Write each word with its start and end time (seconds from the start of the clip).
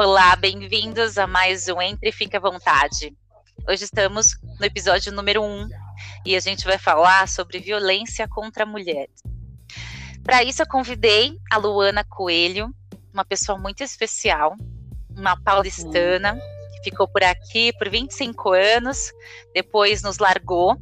Olá, 0.00 0.36
bem-vindos 0.36 1.18
a 1.18 1.26
mais 1.26 1.66
um 1.66 1.82
Entre 1.82 2.10
e 2.10 2.12
Fica 2.12 2.38
à 2.38 2.40
Vontade. 2.40 3.12
Hoje 3.68 3.82
estamos 3.82 4.38
no 4.60 4.64
episódio 4.64 5.10
número 5.10 5.42
1 5.42 5.44
um, 5.44 5.68
e 6.24 6.36
a 6.36 6.40
gente 6.40 6.64
vai 6.64 6.78
falar 6.78 7.26
sobre 7.26 7.58
violência 7.58 8.28
contra 8.28 8.64
mulheres. 8.64 9.20
Para 10.22 10.44
isso, 10.44 10.62
eu 10.62 10.68
convidei 10.68 11.36
a 11.50 11.56
Luana 11.56 12.04
Coelho, 12.04 12.72
uma 13.12 13.24
pessoa 13.24 13.58
muito 13.58 13.82
especial, 13.82 14.54
uma 15.10 15.36
paulistana, 15.42 16.38
que 16.76 16.90
ficou 16.90 17.08
por 17.08 17.24
aqui 17.24 17.72
por 17.72 17.88
25 17.88 18.52
anos, 18.52 19.10
depois 19.52 20.00
nos 20.00 20.18
largou 20.18 20.76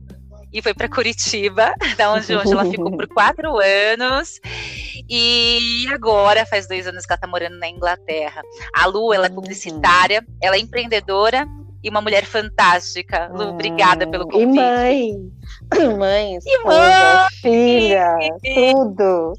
e 0.56 0.62
foi 0.62 0.72
para 0.72 0.88
Curitiba, 0.88 1.74
da 1.98 2.10
onde, 2.10 2.34
onde 2.34 2.50
ela 2.50 2.64
ficou 2.64 2.90
por 2.90 3.06
quatro 3.08 3.58
anos. 3.58 4.40
E 5.06 5.86
agora, 5.92 6.46
faz 6.46 6.66
dois 6.66 6.86
anos 6.86 7.04
que 7.04 7.12
ela 7.12 7.18
está 7.18 7.26
morando 7.26 7.58
na 7.58 7.68
Inglaterra. 7.68 8.40
A 8.74 8.86
Lu, 8.86 9.12
ela 9.12 9.26
é 9.26 9.30
publicitária, 9.30 10.26
ela 10.40 10.56
é 10.56 10.58
empreendedora 10.58 11.46
e 11.84 11.90
uma 11.90 12.00
mulher 12.00 12.24
fantástica. 12.24 13.30
Lu, 13.34 13.50
obrigada 13.50 14.06
pelo 14.06 14.26
convite. 14.26 14.56
E 15.74 15.88
mãe, 15.88 15.96
mãe, 15.96 16.36
esposa, 16.36 17.28
e 17.44 17.98
mãe. 17.98 18.30
filha, 18.40 18.72
tudo. 18.72 19.32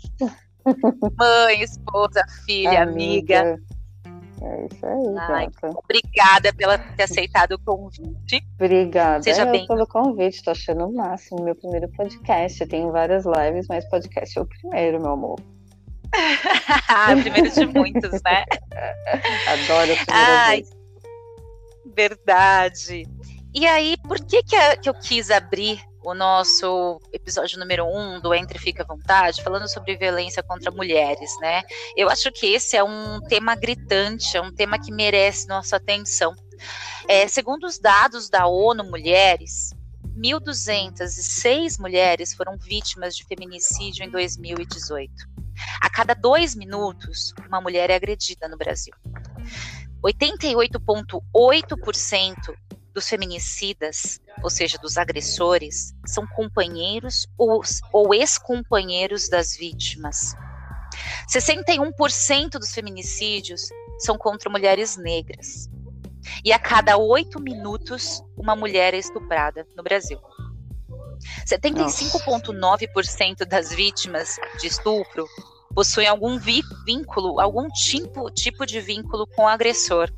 Mãe, 1.17 1.61
esposa, 1.63 2.23
filha, 2.45 2.83
amiga. 2.83 3.41
amiga. 3.41 3.76
É 4.41 4.65
isso 4.65 4.85
aí, 4.85 5.15
Ai, 5.17 5.47
Obrigada 5.75 6.53
pela 6.53 6.77
ter 6.77 7.03
aceitado 7.03 7.53
o 7.53 7.59
convite. 7.59 8.45
Obrigada 8.55 9.23
Seja 9.23 9.45
bem. 9.45 9.65
pelo 9.65 9.87
convite, 9.87 10.35
estou 10.35 10.51
achando 10.51 10.85
o 10.85 10.93
máximo. 10.93 11.43
Meu 11.43 11.55
primeiro 11.55 11.89
podcast. 11.89 12.61
Eu 12.61 12.69
tenho 12.69 12.91
várias 12.91 13.25
lives, 13.25 13.65
mas 13.67 13.89
podcast 13.89 14.37
é 14.37 14.41
o 14.41 14.45
primeiro, 14.45 15.01
meu 15.01 15.13
amor. 15.13 15.39
primeiro 17.23 17.49
de 17.51 17.65
muitos, 17.65 18.21
né? 18.21 18.45
Adoro 19.47 19.93
a 19.93 20.05
primeira 20.05 20.39
Ai, 20.39 20.57
vez. 20.57 20.69
Verdade. 21.95 23.07
E 23.55 23.65
aí, 23.65 23.95
por 24.07 24.19
que, 24.23 24.43
que 24.43 24.55
eu 24.87 24.93
quis 24.93 25.31
abrir 25.31 25.81
o 26.07 26.13
nosso 26.13 27.01
episódio 27.11 27.59
número 27.59 27.85
um 27.85 28.21
do 28.21 28.33
Entre 28.33 28.57
Fica 28.57 28.81
à 28.81 28.85
Vontade, 28.85 29.43
falando 29.43 29.67
sobre 29.67 29.97
violência 29.97 30.41
contra 30.41 30.71
mulheres, 30.71 31.29
né? 31.41 31.63
Eu 31.97 32.09
acho 32.09 32.31
que 32.31 32.45
esse 32.45 32.77
é 32.77 32.83
um 32.83 33.19
tema 33.19 33.57
gritante, 33.57 34.37
é 34.37 34.41
um 34.41 34.53
tema 34.53 34.79
que 34.79 34.89
merece 34.89 35.49
nossa 35.49 35.75
atenção. 35.75 36.33
É, 37.09 37.27
segundo 37.27 37.65
os 37.65 37.77
dados 37.77 38.29
da 38.29 38.47
ONU 38.47 38.85
Mulheres, 38.85 39.71
1.206 40.17 41.77
mulheres 41.77 42.33
foram 42.33 42.57
vítimas 42.57 43.13
de 43.13 43.25
feminicídio 43.25 44.05
em 44.05 44.09
2018. 44.09 45.11
A 45.81 45.89
cada 45.89 46.13
dois 46.13 46.55
minutos, 46.55 47.33
uma 47.49 47.59
mulher 47.59 47.89
é 47.89 47.95
agredida 47.95 48.47
no 48.47 48.55
Brasil. 48.55 48.93
88,8% 50.01 52.55
dos 52.97 53.07
feminicidas, 53.07 54.19
ou 54.41 54.49
seja, 54.49 54.79
dos 54.79 54.97
agressores, 54.97 55.93
são 56.03 56.25
companheiros 56.25 57.27
ou, 57.37 57.61
ou 57.93 58.11
ex-companheiros 58.11 59.29
das 59.29 59.55
vítimas. 59.55 60.33
61% 61.31 62.53
dos 62.53 62.71
feminicídios 62.71 63.69
são 63.99 64.17
contra 64.17 64.49
mulheres 64.49 64.97
negras. 64.97 65.69
E 66.43 66.51
a 66.51 66.57
cada 66.57 66.97
oito 66.97 67.39
minutos, 67.39 68.23
uma 68.35 68.55
mulher 68.55 68.95
é 68.95 68.97
estuprada 68.97 69.67
no 69.75 69.83
Brasil. 69.83 70.19
75,9% 71.45 73.45
das 73.45 73.71
vítimas 73.71 74.37
de 74.59 74.65
estupro 74.65 75.27
possuem 75.75 76.07
algum 76.07 76.39
vínculo, 76.39 77.39
algum 77.39 77.67
tipo, 77.67 78.31
tipo 78.31 78.65
de 78.65 78.81
vínculo 78.81 79.27
com 79.27 79.43
o 79.43 79.47
agressor. 79.47 80.11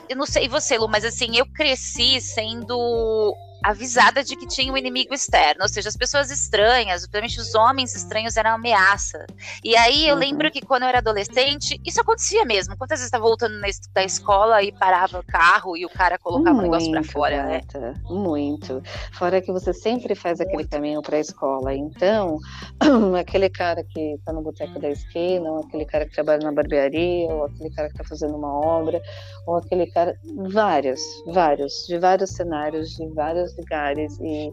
eu 0.09 0.17
não 0.17 0.25
sei 0.25 0.49
você, 0.49 0.79
Lu, 0.79 0.89
mas 0.89 1.05
assim, 1.05 1.37
eu 1.37 1.47
cresci 1.53 2.21
sendo 2.21 3.37
avisada 3.63 4.23
de 4.23 4.37
que 4.37 4.47
tinha 4.47 4.73
um 4.73 4.77
inimigo 4.77 5.13
externo, 5.13 5.63
ou 5.63 5.69
seja, 5.69 5.89
as 5.89 5.97
pessoas 5.97 6.31
estranhas, 6.31 7.03
principalmente 7.03 7.41
os 7.41 7.55
homens 7.55 7.95
estranhos, 7.95 8.37
eram 8.37 8.51
ameaça. 8.51 9.27
E 9.65 9.77
aí 9.77 10.09
eu 10.09 10.15
uhum. 10.15 10.21
lembro 10.21 10.51
que 10.51 10.61
quando 10.61 10.83
eu 10.83 10.89
era 10.89 10.99
adolescente, 10.99 11.81
isso 11.85 12.01
acontecia 12.01 12.45
mesmo. 12.45 12.77
Quantas 12.77 12.99
vezes 12.99 13.07
estava 13.07 13.25
voltando 13.25 13.61
da 13.93 14.05
escola 14.05 14.63
e 14.63 14.73
parava 14.73 15.19
o 15.19 15.25
carro 15.25 15.77
e 15.77 15.85
o 15.85 15.89
cara 15.89 16.19
colocava 16.19 16.55
muito, 16.55 16.69
um 16.69 16.71
negócio 16.71 16.91
para 16.91 17.03
fora, 17.03 17.45
né? 17.45 17.61
Muito. 18.09 18.83
Fora 19.13 19.41
que 19.41 19.53
você 19.53 19.73
sempre 19.73 20.15
faz 20.15 20.41
aquele 20.41 20.57
muito. 20.57 20.71
caminho 20.71 21.03
para 21.03 21.17
a 21.17 21.21
escola. 21.21 21.75
Então, 21.75 22.39
aquele 23.19 23.49
cara 23.49 23.83
que 23.85 24.15
está 24.15 24.33
no 24.33 24.43
boteco 24.43 24.79
da 24.79 24.91
esquina, 24.91 25.51
ou 25.51 25.61
aquele 25.61 25.85
cara 25.85 26.07
que 26.07 26.13
trabalha 26.13 26.41
na 26.43 26.53
barbearia, 26.53 27.29
ou 27.29 27.45
aquele 27.45 27.71
cara 27.71 27.89
que 27.89 27.95
está 27.95 28.05
fazendo 28.05 28.37
uma 28.37 28.53
obra, 28.53 29.01
ou 29.47 29.57
aquele 29.57 29.87
cara. 29.87 30.17
Vários, 30.51 31.01
vários, 31.27 31.73
de 31.87 31.99
vários 31.99 32.31
cenários, 32.31 32.91
de 32.91 33.07
vários 33.09 33.48
vários 33.49 33.57
lugares 33.57 34.19
e, 34.21 34.53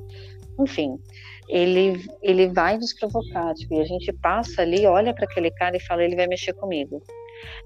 enfim, 0.59 0.99
ele 1.47 2.05
ele 2.21 2.47
vai 2.47 2.77
nos 2.77 2.93
provocar, 2.93 3.53
tipo, 3.53 3.75
e 3.75 3.81
a 3.81 3.85
gente 3.85 4.11
passa 4.13 4.61
ali, 4.61 4.85
olha 4.85 5.13
para 5.13 5.25
aquele 5.25 5.51
cara 5.51 5.77
e 5.77 5.79
fala, 5.79 6.03
ele 6.03 6.15
vai 6.15 6.27
mexer 6.27 6.53
comigo. 6.53 7.01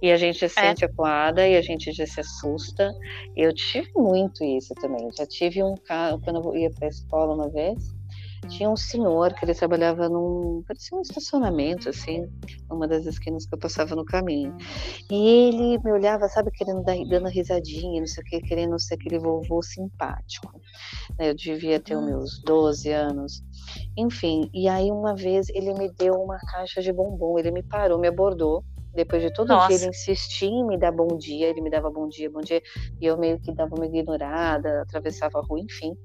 E 0.01 0.11
a 0.11 0.17
gente 0.17 0.37
se 0.37 0.45
é. 0.45 0.49
sente 0.49 0.83
acuada 0.83 1.47
e 1.47 1.55
a 1.55 1.61
gente 1.61 1.91
já 1.91 2.05
se 2.05 2.19
assusta. 2.19 2.91
Eu 3.35 3.53
tive 3.53 3.89
muito 3.95 4.43
isso 4.43 4.73
também. 4.75 5.09
Já 5.15 5.25
tive 5.25 5.63
um 5.63 5.75
carro, 5.75 6.19
quando 6.21 6.41
eu 6.43 6.55
ia 6.55 6.71
para 6.71 6.87
a 6.87 6.89
escola 6.89 7.35
uma 7.35 7.49
vez, 7.49 7.95
tinha 8.47 8.69
um 8.69 8.75
senhor 8.75 9.33
que 9.33 9.45
ele 9.45 9.53
trabalhava 9.53 10.07
num, 10.07 10.63
parecia 10.67 10.97
um 10.97 11.01
estacionamento, 11.01 11.89
assim, 11.89 12.27
numa 12.69 12.87
das 12.87 13.05
esquinas 13.05 13.45
que 13.45 13.53
eu 13.53 13.59
passava 13.59 13.95
no 13.95 14.05
caminho. 14.05 14.55
E 15.11 15.27
ele 15.27 15.77
me 15.83 15.91
olhava, 15.91 16.27
sabe, 16.27 16.51
querendo 16.51 16.83
dar, 16.83 16.95
dando 17.07 17.27
risadinha, 17.27 17.99
não 17.99 18.07
sei 18.07 18.23
o 18.23 18.25
que, 18.25 18.41
querendo 18.41 18.79
ser 18.79 18.95
aquele 18.95 19.19
vovô 19.19 19.61
simpático. 19.61 20.59
Eu 21.19 21.35
devia 21.35 21.79
ter 21.79 21.95
os 21.95 22.05
meus 22.05 22.41
12 22.43 22.91
anos. 22.91 23.43
Enfim, 23.97 24.49
e 24.53 24.67
aí 24.67 24.91
uma 24.91 25.15
vez 25.15 25.49
ele 25.49 25.73
me 25.73 25.91
deu 25.93 26.13
uma 26.15 26.39
caixa 26.39 26.81
de 26.81 26.93
bombom, 26.93 27.37
ele 27.37 27.51
me 27.51 27.63
parou, 27.63 27.99
me 27.99 28.07
abordou 28.07 28.63
depois 28.93 29.21
de 29.21 29.31
todo 29.31 29.49
Nossa. 29.49 29.67
dia 29.67 29.77
ele 29.77 29.89
insistir 29.89 30.47
em 30.47 30.65
me 30.65 30.77
dar 30.77 30.91
bom 30.91 31.17
dia, 31.17 31.47
ele 31.47 31.61
me 31.61 31.69
dava 31.69 31.89
bom 31.89 32.07
dia, 32.07 32.29
bom 32.29 32.41
dia, 32.41 32.61
e 32.99 33.05
eu 33.05 33.17
meio 33.17 33.39
que 33.39 33.53
dava 33.53 33.75
uma 33.75 33.85
ignorada, 33.85 34.81
atravessava 34.81 35.39
a 35.39 35.41
rua, 35.41 35.59
enfim. 35.59 35.95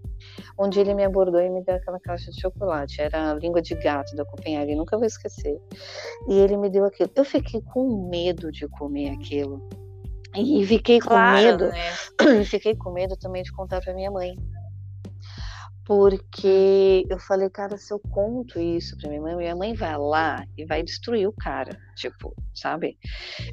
Um 0.58 0.68
dia 0.68 0.82
ele 0.82 0.94
me 0.94 1.04
abordou 1.04 1.40
e 1.40 1.50
me 1.50 1.62
deu 1.62 1.74
aquela 1.74 1.98
caixa 2.00 2.30
de 2.30 2.40
chocolate, 2.40 3.00
era 3.00 3.32
a 3.32 3.34
língua 3.34 3.60
de 3.60 3.74
gato 3.74 4.14
da 4.16 4.24
Copenhague, 4.24 4.74
nunca 4.74 4.96
vou 4.96 5.06
esquecer. 5.06 5.58
E 6.28 6.34
ele 6.38 6.56
me 6.56 6.70
deu 6.70 6.84
aquilo. 6.84 7.10
Eu 7.14 7.24
fiquei 7.24 7.60
com 7.72 8.08
medo 8.08 8.50
de 8.50 8.68
comer 8.68 9.10
aquilo. 9.10 9.66
E 10.36 10.66
fiquei 10.66 11.00
com 11.00 11.08
claro, 11.08 11.44
medo, 11.44 11.68
né? 11.68 12.44
fiquei 12.44 12.74
com 12.74 12.90
medo 12.90 13.16
também 13.16 13.42
de 13.42 13.52
contar 13.52 13.80
para 13.80 13.94
minha 13.94 14.10
mãe 14.10 14.36
porque 15.86 17.06
eu 17.10 17.18
falei, 17.18 17.50
cara, 17.50 17.76
se 17.76 17.92
eu 17.92 17.98
conto 17.98 18.58
isso 18.58 18.96
pra 18.96 19.08
minha 19.08 19.20
mãe, 19.20 19.36
minha 19.36 19.54
mãe 19.54 19.74
vai 19.74 19.96
lá 19.98 20.46
e 20.56 20.64
vai 20.64 20.82
destruir 20.82 21.28
o 21.28 21.32
cara, 21.32 21.78
tipo, 21.94 22.34
sabe? 22.54 22.96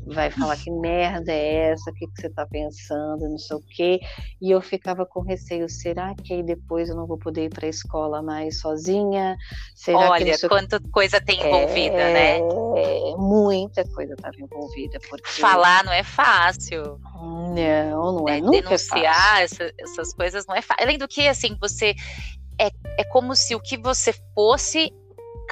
Vai 0.05 0.31
falar 0.31 0.55
que 0.55 0.71
merda 0.71 1.31
é 1.31 1.71
essa, 1.71 1.91
o 1.91 1.93
que, 1.93 2.07
que 2.07 2.21
você 2.21 2.29
tá 2.29 2.45
pensando, 2.45 3.27
não 3.27 3.37
sei 3.37 3.57
o 3.57 3.61
quê. 3.75 3.99
E 4.41 4.49
eu 4.49 4.61
ficava 4.61 5.05
com 5.05 5.21
receio, 5.21 5.67
será 5.67 6.15
que 6.15 6.33
aí 6.33 6.43
depois 6.43 6.87
eu 6.87 6.95
não 6.95 7.05
vou 7.05 7.17
poder 7.17 7.45
ir 7.45 7.49
pra 7.49 7.67
escola 7.67 8.21
mais 8.21 8.61
sozinha? 8.61 9.35
Será 9.75 10.11
Olha, 10.11 10.37
que 10.37 10.47
quanta 10.47 10.79
coisa 10.91 11.19
tem 11.19 11.39
envolvida, 11.39 11.97
é, 11.97 12.13
né? 12.13 12.39
Muita 13.17 13.83
coisa 13.89 14.13
estava 14.13 14.35
envolvida. 14.39 14.99
Porque... 15.09 15.29
Falar 15.29 15.83
não 15.83 15.91
é 15.91 16.03
fácil. 16.03 16.99
Não, 17.51 18.19
não 18.19 18.29
é. 18.29 18.37
é 18.37 18.41
denunciar 18.41 19.41
é 19.41 19.43
essa, 19.43 19.73
essas 19.79 20.13
coisas 20.13 20.45
não 20.47 20.55
é 20.55 20.61
fácil. 20.61 20.83
Além 20.83 20.97
do 20.97 21.07
que, 21.07 21.27
assim, 21.27 21.57
você 21.59 21.95
é, 22.59 22.69
é 22.97 23.03
como 23.03 23.35
se 23.35 23.55
o 23.55 23.59
que 23.59 23.77
você 23.77 24.13
fosse 24.33 24.91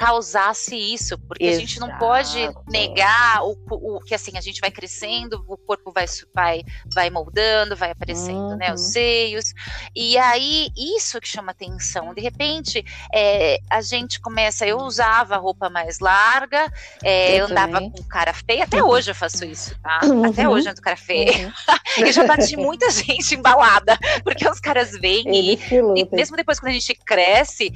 causasse 0.00 0.74
isso, 0.74 1.18
porque 1.18 1.44
Exato. 1.44 1.58
a 1.58 1.60
gente 1.60 1.78
não 1.78 1.98
pode 1.98 2.38
negar 2.66 3.44
o, 3.44 3.54
o, 3.70 4.00
que 4.00 4.14
assim 4.14 4.32
a 4.34 4.40
gente 4.40 4.58
vai 4.58 4.70
crescendo, 4.70 5.44
o 5.46 5.58
corpo 5.58 5.92
vai 5.92 6.06
vai 6.34 6.62
vai 6.94 7.10
moldando, 7.10 7.76
vai 7.76 7.90
aparecendo, 7.90 8.52
uhum. 8.52 8.56
né, 8.56 8.72
os 8.72 8.80
uhum. 8.80 8.92
seios. 8.92 9.52
E 9.94 10.16
aí 10.16 10.70
isso 10.74 11.20
que 11.20 11.28
chama 11.28 11.52
atenção. 11.52 12.14
De 12.14 12.22
repente, 12.22 12.82
é, 13.12 13.58
a 13.70 13.82
gente 13.82 14.18
começa, 14.20 14.66
eu 14.66 14.78
usava 14.78 15.36
roupa 15.36 15.68
mais 15.68 15.98
larga, 15.98 16.72
é, 17.04 17.34
eu, 17.34 17.40
eu 17.40 17.44
andava 17.50 17.82
com 17.82 18.02
cara 18.04 18.32
feia, 18.32 18.64
até 18.64 18.82
hoje 18.82 19.10
eu 19.10 19.14
faço 19.14 19.44
isso, 19.44 19.78
tá? 19.82 20.00
Uhum. 20.04 20.24
Até 20.24 20.48
hoje 20.48 20.66
eu 20.66 20.72
ando 20.72 20.80
cara 20.80 20.96
feia. 20.96 21.52
Uhum. 21.98 22.06
e 22.08 22.10
já 22.12 22.26
bati 22.26 22.56
muita 22.56 22.88
gente 22.88 23.34
embalada, 23.34 23.98
porque 24.24 24.48
os 24.48 24.60
caras 24.60 24.92
vêm 24.92 25.24
e, 25.26 25.58
e, 25.70 26.08
mesmo 26.10 26.38
depois 26.38 26.58
quando 26.58 26.70
a 26.70 26.74
gente 26.74 26.94
cresce, 26.94 27.70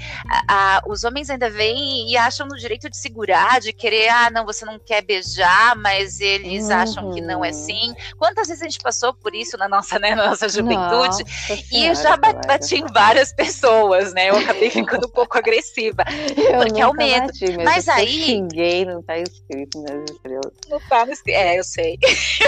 a, 0.49 0.79
a, 0.79 0.83
os 0.87 1.05
homens 1.05 1.29
ainda 1.29 1.51
vêm 1.51 2.14
e 2.15 2.17
acham 2.17 2.47
no 2.47 2.57
direito 2.57 2.89
de 2.89 2.97
segurar, 2.97 3.61
de 3.61 3.73
querer, 3.73 4.09
ah, 4.09 4.31
não, 4.31 4.45
você 4.45 4.65
não 4.65 4.79
quer 4.79 5.03
beijar, 5.03 5.77
mas 5.77 6.21
eles 6.21 6.67
uhum. 6.67 6.77
acham 6.77 7.13
que 7.13 7.21
não 7.21 7.45
é 7.45 7.49
assim. 7.49 7.93
Quantas 8.17 8.47
vezes 8.47 8.63
a 8.63 8.67
gente 8.67 8.79
passou 8.79 9.13
por 9.13 9.35
isso 9.35 9.57
na 9.57 9.69
nossa, 9.69 9.99
né, 9.99 10.15
na 10.15 10.29
nossa 10.29 10.49
juventude? 10.49 11.25
Nossa 11.25 11.25
e 11.73 11.87
eu 11.87 11.95
já 11.97 12.17
bati 12.17 12.77
em 12.77 12.87
várias 12.87 13.33
pessoas, 13.33 14.15
né? 14.15 14.31
Eu 14.31 14.37
acabei 14.37 14.71
ficando 14.71 15.09
um 15.09 15.11
pouco 15.11 15.37
agressiva. 15.37 16.05
Eu 16.37 16.61
porque 16.61 16.81
é 16.81 16.87
o 16.87 16.93
medo. 16.93 17.27
Bati, 17.27 17.57
mas, 17.57 17.65
mas 17.65 17.89
aí. 17.89 18.07
Xinguei, 18.07 18.85
não 18.85 19.03
tá 19.03 19.19
escrito 19.19 19.83
nas 19.83 20.11
estrelas. 20.11 20.53
Não 20.69 20.81
tá 20.89 21.05
no 21.05 21.13
É, 21.29 21.59
eu 21.59 21.65
sei. 21.65 21.99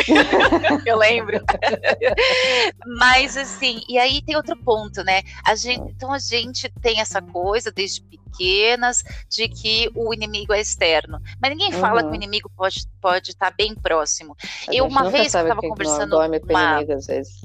eu 0.87 0.97
lembro. 0.97 1.41
mas 2.99 3.37
assim, 3.37 3.81
e 3.89 3.99
aí 3.99 4.23
tem 4.23 4.37
outro 4.37 4.57
ponto, 4.57 5.03
né? 5.03 5.23
A 5.45 5.57
gente, 5.57 5.91
então 5.91 6.13
a 6.13 6.21
gente 6.21 6.73
tem 6.81 7.01
essa 7.01 7.21
coisa 7.21 7.73
desde 7.73 8.03
pequenas 8.31 9.03
de 9.29 9.49
que 9.49 9.91
o 9.95 10.13
inimigo 10.13 10.53
é 10.53 10.61
externo. 10.61 11.21
Mas 11.41 11.51
ninguém 11.51 11.73
fala 11.73 12.03
uhum. 12.03 12.03
que 12.03 12.07
o 12.07 12.11
uhum. 12.11 12.15
inimigo 12.17 12.51
pode 12.57 12.79
estar 12.79 12.91
pode 13.01 13.31
estar 13.31 13.51
bem 13.53 13.75
próximo. 13.75 14.37
A 14.69 14.75
eu 14.75 14.85
uma 14.87 15.09
vez 15.09 15.35
eu 15.35 15.43
estava 15.43 15.61
conversando 15.61 16.11
dorme 16.11 16.41
com 16.41 16.51
uma... 16.51 16.73
inimigo, 16.73 16.93
às 16.93 17.07
vezes. 17.07 17.41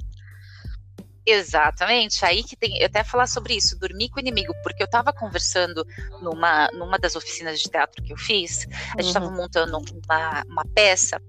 Exatamente, 1.23 2.25
aí 2.25 2.43
que 2.43 2.55
tem, 2.55 2.79
eu 2.79 2.87
até 2.87 3.03
falar 3.03 3.27
sobre 3.27 3.53
isso, 3.53 3.77
dormir 3.77 4.09
com 4.09 4.17
o 4.17 4.19
inimigo, 4.19 4.53
porque 4.63 4.81
eu 4.81 4.85
estava 4.85 5.13
conversando 5.13 5.85
numa, 6.19 6.67
numa 6.71 6.97
das 6.97 7.15
oficinas 7.15 7.59
de 7.59 7.69
teatro 7.69 8.01
que 8.01 8.11
eu 8.11 8.17
fiz, 8.17 8.67
a 8.97 9.01
gente 9.01 9.09
estava 9.09 9.27
uhum. 9.27 9.35
montando 9.35 9.77
uma, 9.77 10.43
uma 10.47 10.65
peça, 10.73 11.21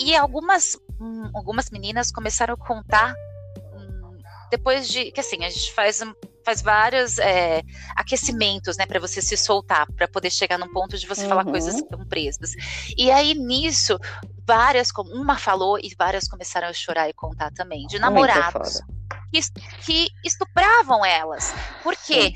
e 0.00 0.16
algumas, 0.16 0.78
hum, 0.98 1.30
algumas 1.34 1.68
meninas 1.68 2.10
começaram 2.10 2.54
a 2.54 2.56
contar 2.56 3.14
hum, 3.74 4.18
depois 4.50 4.88
de 4.88 5.12
que 5.12 5.20
assim 5.20 5.44
a 5.44 5.50
gente 5.50 5.72
faz 5.74 6.00
faz 6.44 6.62
vários 6.62 7.18
é, 7.18 7.62
aquecimentos, 7.96 8.76
né, 8.76 8.86
para 8.86 9.00
você 9.00 9.20
se 9.20 9.36
soltar, 9.36 9.86
para 9.92 10.08
poder 10.08 10.30
chegar 10.30 10.58
num 10.58 10.72
ponto 10.72 10.98
de 10.98 11.06
você 11.06 11.22
uhum. 11.22 11.28
falar 11.28 11.44
coisas 11.44 11.76
que 11.76 11.82
estão 11.82 12.06
presas. 12.06 12.52
E 12.96 13.10
aí 13.10 13.34
nisso, 13.34 13.98
várias, 14.46 14.88
uma 15.12 15.36
falou 15.36 15.78
e 15.78 15.94
várias 15.98 16.28
começaram 16.28 16.68
a 16.68 16.72
chorar 16.72 17.08
e 17.08 17.12
contar 17.12 17.50
também 17.52 17.86
de 17.86 17.98
namorados 17.98 18.82
que, 19.80 20.08
estupravam 20.24 21.04
elas, 21.04 21.54
porque 21.82 22.34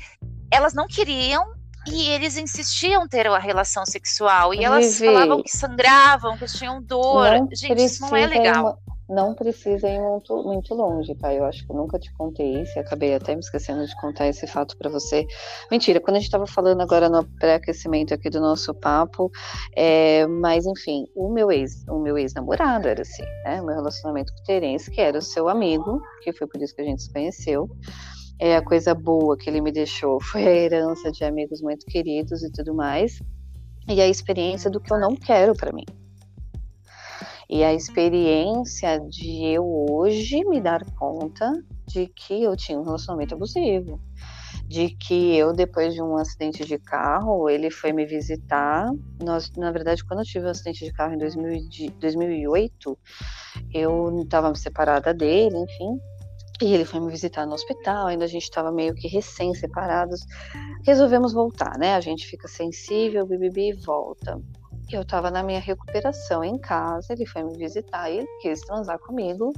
elas 0.51 0.73
não 0.73 0.87
queriam 0.87 1.45
e 1.87 2.09
eles 2.09 2.37
insistiam 2.37 3.07
ter 3.07 3.27
a 3.27 3.37
relação 3.37 3.85
sexual 3.85 4.53
e 4.53 4.63
elas 4.63 4.99
Vivi, 4.99 5.13
falavam 5.13 5.43
que 5.43 5.55
sangravam, 5.55 6.37
que 6.37 6.45
tinham 6.45 6.81
dor. 6.81 7.47
Gente, 7.53 7.83
isso 7.83 8.01
não 8.01 8.15
é 8.15 8.25
legal 8.25 8.79
não 9.09 9.33
precisa 9.33 9.87
ir 9.87 9.99
muito, 9.99 10.43
muito 10.43 10.73
longe, 10.73 11.15
tá? 11.15 11.33
Eu 11.33 11.45
acho 11.45 11.65
que 11.65 11.71
eu 11.71 11.75
nunca 11.75 11.97
te 11.97 12.13
contei 12.13 12.61
isso 12.61 12.77
e 12.77 12.79
acabei 12.79 13.15
até 13.15 13.33
me 13.33 13.39
esquecendo 13.39 13.85
de 13.85 13.95
contar 14.01 14.27
esse 14.27 14.45
fato 14.47 14.77
para 14.77 14.89
você. 14.89 15.25
Mentira, 15.71 15.99
quando 15.99 16.17
a 16.17 16.19
gente 16.19 16.27
estava 16.27 16.45
falando 16.45 16.81
agora 16.81 17.09
no 17.09 17.25
pré-aquecimento 17.39 18.13
aqui 18.13 18.29
do 18.29 18.41
nosso 18.41 18.73
papo, 18.73 19.31
é, 19.75 20.27
mas 20.27 20.65
enfim, 20.65 21.05
o 21.15 21.29
meu 21.29 21.51
ex, 21.51 21.85
o 21.87 21.99
meu 21.99 22.17
ex-namorado 22.17 22.87
era 22.87 23.01
assim, 23.01 23.23
né? 23.45 23.61
O 23.61 23.65
meu 23.65 23.75
relacionamento 23.75 24.33
com 24.33 24.39
o 24.39 24.43
Terence, 24.43 24.91
que 24.91 24.99
era 24.99 25.17
o 25.17 25.21
seu 25.21 25.47
amigo, 25.47 26.01
que 26.21 26.33
foi 26.33 26.47
por 26.47 26.61
isso 26.61 26.75
que 26.75 26.81
a 26.81 26.85
gente 26.85 27.03
se 27.03 27.11
conheceu. 27.11 27.69
É, 28.39 28.55
a 28.55 28.63
coisa 28.63 28.93
boa 28.93 29.37
que 29.37 29.49
ele 29.49 29.61
me 29.61 29.71
deixou 29.71 30.21
foi 30.21 30.45
a 30.45 30.51
herança 30.51 31.11
de 31.11 31.23
amigos 31.23 31.61
muito 31.61 31.85
queridos 31.85 32.43
e 32.43 32.51
tudo 32.51 32.73
mais, 32.73 33.19
e 33.87 34.01
a 34.01 34.07
experiência 34.07 34.69
do 34.69 34.79
que 34.81 34.93
eu 34.93 34.99
não 34.99 35.15
quero 35.15 35.55
para 35.55 35.71
mim. 35.71 35.85
E 37.49 37.63
a 37.63 37.73
experiência 37.73 38.99
de 38.99 39.45
eu 39.45 39.65
hoje 39.89 40.43
me 40.43 40.59
dar 40.59 40.83
conta 40.95 41.49
de 41.87 42.07
que 42.07 42.43
eu 42.43 42.57
tinha 42.57 42.77
um 42.77 42.83
relacionamento 42.83 43.35
abusivo. 43.35 44.01
De 44.67 44.89
que 44.89 45.33
eu, 45.37 45.53
depois 45.53 45.93
de 45.93 46.01
um 46.01 46.17
acidente 46.17 46.65
de 46.65 46.77
carro, 46.77 47.49
ele 47.49 47.71
foi 47.71 47.93
me 47.93 48.05
visitar. 48.05 48.91
Nós, 49.23 49.49
na 49.55 49.71
verdade, 49.71 50.03
quando 50.03 50.19
eu 50.19 50.25
tive 50.25 50.45
um 50.45 50.49
acidente 50.49 50.83
de 50.83 50.91
carro 50.91 51.13
em 51.13 51.17
2000, 51.17 51.69
2008, 51.97 52.97
eu 53.73 54.21
estava 54.21 54.53
separada 54.53 55.13
dele, 55.13 55.57
enfim. 55.57 55.97
E 56.61 56.73
ele 56.73 56.83
foi 56.83 56.99
me 56.99 57.09
visitar 57.09 57.45
no 57.45 57.53
hospital, 57.53 58.07
ainda 58.07 58.25
a 58.25 58.27
gente 58.27 58.43
estava 58.43 58.73
meio 58.73 58.93
que 58.93 59.07
recém-separados. 59.07 60.19
Resolvemos 60.85 61.31
voltar, 61.31 61.77
né? 61.77 61.95
A 61.95 62.01
gente 62.01 62.27
fica 62.27 62.49
sensível, 62.49 63.25
bibibi, 63.25 63.71
volta 63.71 64.37
eu 64.95 65.01
estava 65.01 65.29
na 65.29 65.43
minha 65.43 65.59
recuperação 65.59 66.43
em 66.43 66.57
casa, 66.57 67.13
ele 67.13 67.25
foi 67.25 67.43
me 67.43 67.57
visitar 67.57 68.09
e 68.09 68.25
quis 68.41 68.61
transar 68.61 68.97
comigo. 68.99 69.51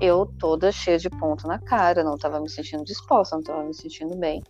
Eu 0.00 0.26
toda 0.38 0.70
cheia 0.70 0.98
de 0.98 1.10
ponto 1.10 1.46
na 1.46 1.58
cara, 1.58 2.04
não 2.04 2.14
estava 2.14 2.40
me 2.40 2.48
sentindo 2.48 2.84
disposta, 2.84 3.34
não 3.36 3.40
estava 3.40 3.64
me 3.64 3.74
sentindo 3.74 4.16
bem. 4.16 4.42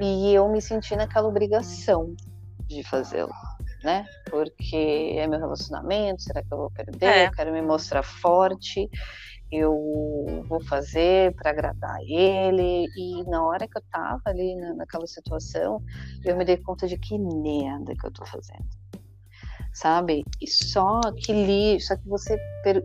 E 0.00 0.32
eu 0.32 0.48
me 0.48 0.60
senti 0.60 0.94
naquela 0.94 1.26
obrigação 1.26 2.14
de 2.68 2.82
fazê-lo, 2.84 3.32
né? 3.82 4.06
Porque 4.30 5.16
é 5.16 5.26
meu 5.26 5.38
relacionamento, 5.38 6.22
será 6.22 6.42
que 6.42 6.52
eu 6.52 6.58
vou 6.58 6.70
perder? 6.70 7.06
É. 7.06 7.26
Eu 7.26 7.32
quero 7.32 7.52
me 7.52 7.62
mostrar 7.62 8.02
forte. 8.02 8.88
Eu 9.50 10.44
vou 10.48 10.60
fazer 10.64 11.32
para 11.36 11.50
agradar 11.50 11.98
ele. 12.00 12.86
E 12.96 13.24
na 13.30 13.44
hora 13.46 13.68
que 13.68 13.78
eu 13.78 13.82
tava 13.90 14.20
ali 14.26 14.56
naquela 14.74 15.06
situação, 15.06 15.80
eu 16.24 16.36
me 16.36 16.44
dei 16.44 16.56
conta 16.56 16.88
de 16.88 16.98
que 16.98 17.16
merda 17.16 17.94
que 17.94 18.06
eu 18.06 18.12
tô 18.12 18.24
fazendo 18.26 18.66
sabe? 19.76 20.24
E 20.40 20.48
só 20.48 21.00
que 21.12 21.32
li, 21.32 21.78
só 21.80 21.96
que 21.96 22.08
você 22.08 22.38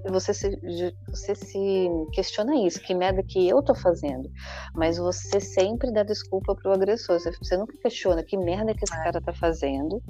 você 0.10 0.34
se, 0.34 0.60
você 1.08 1.34
se 1.34 1.90
questiona 2.12 2.56
isso, 2.68 2.82
que 2.82 2.94
merda 2.94 3.24
que 3.24 3.48
eu 3.48 3.64
tô 3.64 3.74
fazendo, 3.74 4.30
mas 4.76 4.98
você 4.98 5.40
sempre 5.40 5.92
dá 5.92 6.04
desculpa 6.04 6.54
pro 6.54 6.74
agressor, 6.74 7.18
você 7.20 7.58
nunca 7.58 7.76
questiona 7.78 8.22
que 8.24 8.38
merda 8.38 8.76
que 8.76 8.84
esse 8.84 8.94
é. 8.94 9.04
cara 9.04 9.22
tá 9.22 9.34
fazendo, 9.34 10.04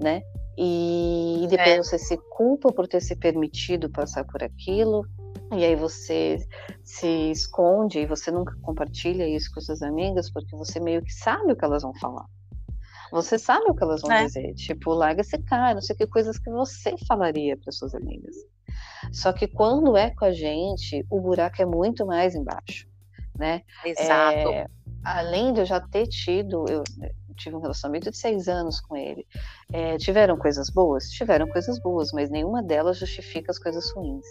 né? 0.00 0.22
E, 0.58 1.46
depois 1.48 1.68
é. 1.68 1.82
você 1.82 1.98
se 1.98 2.16
culpa 2.30 2.72
por 2.72 2.88
ter 2.88 3.00
se 3.00 3.14
permitido 3.14 3.88
passar 3.88 4.24
por 4.24 4.42
aquilo, 4.42 5.06
e 5.52 5.64
aí 5.64 5.76
você 5.76 6.36
se 6.82 7.30
esconde 7.30 8.00
e 8.00 8.06
você 8.06 8.32
nunca 8.32 8.56
compartilha 8.60 9.26
isso 9.26 9.50
com 9.54 9.60
suas 9.60 9.82
amigas 9.82 10.30
porque 10.30 10.56
você 10.56 10.80
meio 10.80 11.00
que 11.00 11.12
sabe 11.12 11.52
o 11.52 11.56
que 11.56 11.64
elas 11.64 11.82
vão 11.82 11.94
falar. 11.94 12.26
Você 13.10 13.38
sabe 13.38 13.66
o 13.68 13.74
que 13.74 13.82
elas 13.82 14.02
vão 14.02 14.12
é. 14.12 14.24
dizer, 14.26 14.54
tipo, 14.54 14.92
larga 14.92 15.20
esse 15.20 15.38
cara, 15.38 15.74
não 15.74 15.80
sei 15.80 15.94
o 15.94 15.96
que, 15.98 16.06
coisas 16.06 16.38
que 16.38 16.50
você 16.50 16.94
falaria 17.06 17.56
para 17.56 17.72
suas 17.72 17.94
amigas. 17.94 18.34
Só 19.12 19.32
que 19.32 19.46
quando 19.46 19.96
é 19.96 20.10
com 20.10 20.24
a 20.24 20.32
gente, 20.32 21.04
o 21.10 21.20
buraco 21.20 21.60
é 21.62 21.66
muito 21.66 22.06
mais 22.06 22.34
embaixo, 22.34 22.86
né? 23.38 23.62
Exato. 23.84 24.50
É, 24.50 24.66
além 25.04 25.52
de 25.52 25.60
eu 25.60 25.66
já 25.66 25.80
ter 25.80 26.06
tido, 26.06 26.64
eu 26.68 26.82
tive 27.36 27.56
um 27.56 27.60
relacionamento 27.60 28.10
de 28.10 28.16
seis 28.16 28.48
anos 28.48 28.80
com 28.80 28.96
ele, 28.96 29.26
é, 29.72 29.96
tiveram 29.96 30.36
coisas 30.36 30.68
boas? 30.68 31.08
Tiveram 31.10 31.48
coisas 31.48 31.78
boas, 31.80 32.12
mas 32.12 32.30
nenhuma 32.30 32.62
delas 32.62 32.98
justifica 32.98 33.50
as 33.50 33.58
coisas 33.58 33.90
ruins. 33.92 34.26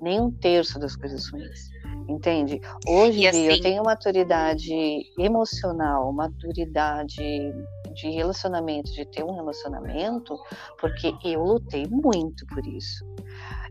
Nem 0.00 0.20
um 0.20 0.30
terço 0.30 0.78
das 0.78 0.96
coisas 0.96 1.28
ruins. 1.30 1.70
Entende? 2.08 2.60
Hoje 2.86 3.26
assim... 3.26 3.46
eu 3.46 3.60
tenho 3.60 3.82
maturidade 3.82 5.02
emocional, 5.18 6.12
maturidade 6.12 7.54
de 7.94 8.10
relacionamento, 8.10 8.92
de 8.92 9.06
ter 9.06 9.24
um 9.24 9.34
relacionamento, 9.34 10.36
porque 10.78 11.14
eu 11.24 11.42
lutei 11.42 11.86
muito 11.86 12.44
por 12.46 12.66
isso. 12.66 13.04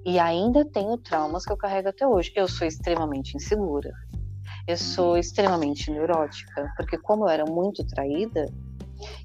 E 0.05 0.17
ainda 0.17 0.65
tenho 0.65 0.97
traumas 0.97 1.45
que 1.45 1.51
eu 1.51 1.57
carrego 1.57 1.89
até 1.89 2.07
hoje. 2.07 2.31
Eu 2.35 2.47
sou 2.47 2.67
extremamente 2.67 3.35
insegura. 3.35 3.91
Eu 4.67 4.77
sou 4.77 5.17
extremamente 5.17 5.91
neurótica, 5.91 6.71
porque 6.77 6.97
como 6.97 7.25
eu 7.25 7.29
era 7.29 7.45
muito 7.45 7.85
traída, 7.85 8.45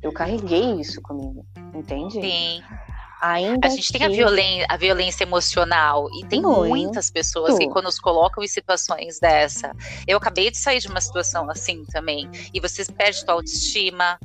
eu 0.02 0.12
carreguei 0.12 0.80
isso 0.80 1.00
comigo, 1.00 1.46
entende? 1.74 2.20
Sim. 2.20 2.62
Ainda 3.20 3.66
a 3.66 3.70
gente 3.70 3.92
que... 3.92 3.98
tem 3.98 4.06
a 4.06 4.08
violência, 4.08 4.66
a 4.68 4.76
violência 4.76 5.24
emocional 5.24 6.08
e 6.14 6.24
tem 6.26 6.40
Muito. 6.40 6.68
muitas 6.68 7.10
pessoas 7.10 7.58
que 7.58 7.68
quando 7.68 7.86
nos 7.86 7.98
colocam 7.98 8.42
em 8.42 8.48
situações 8.48 9.18
dessa. 9.18 9.74
Eu 10.06 10.18
acabei 10.18 10.50
de 10.50 10.58
sair 10.58 10.78
de 10.78 10.88
uma 10.88 11.00
situação 11.00 11.50
assim 11.50 11.84
também. 11.86 12.28
E 12.52 12.60
você 12.60 12.84
perde 12.92 13.24
tua 13.24 13.34
autoestima, 13.34 14.18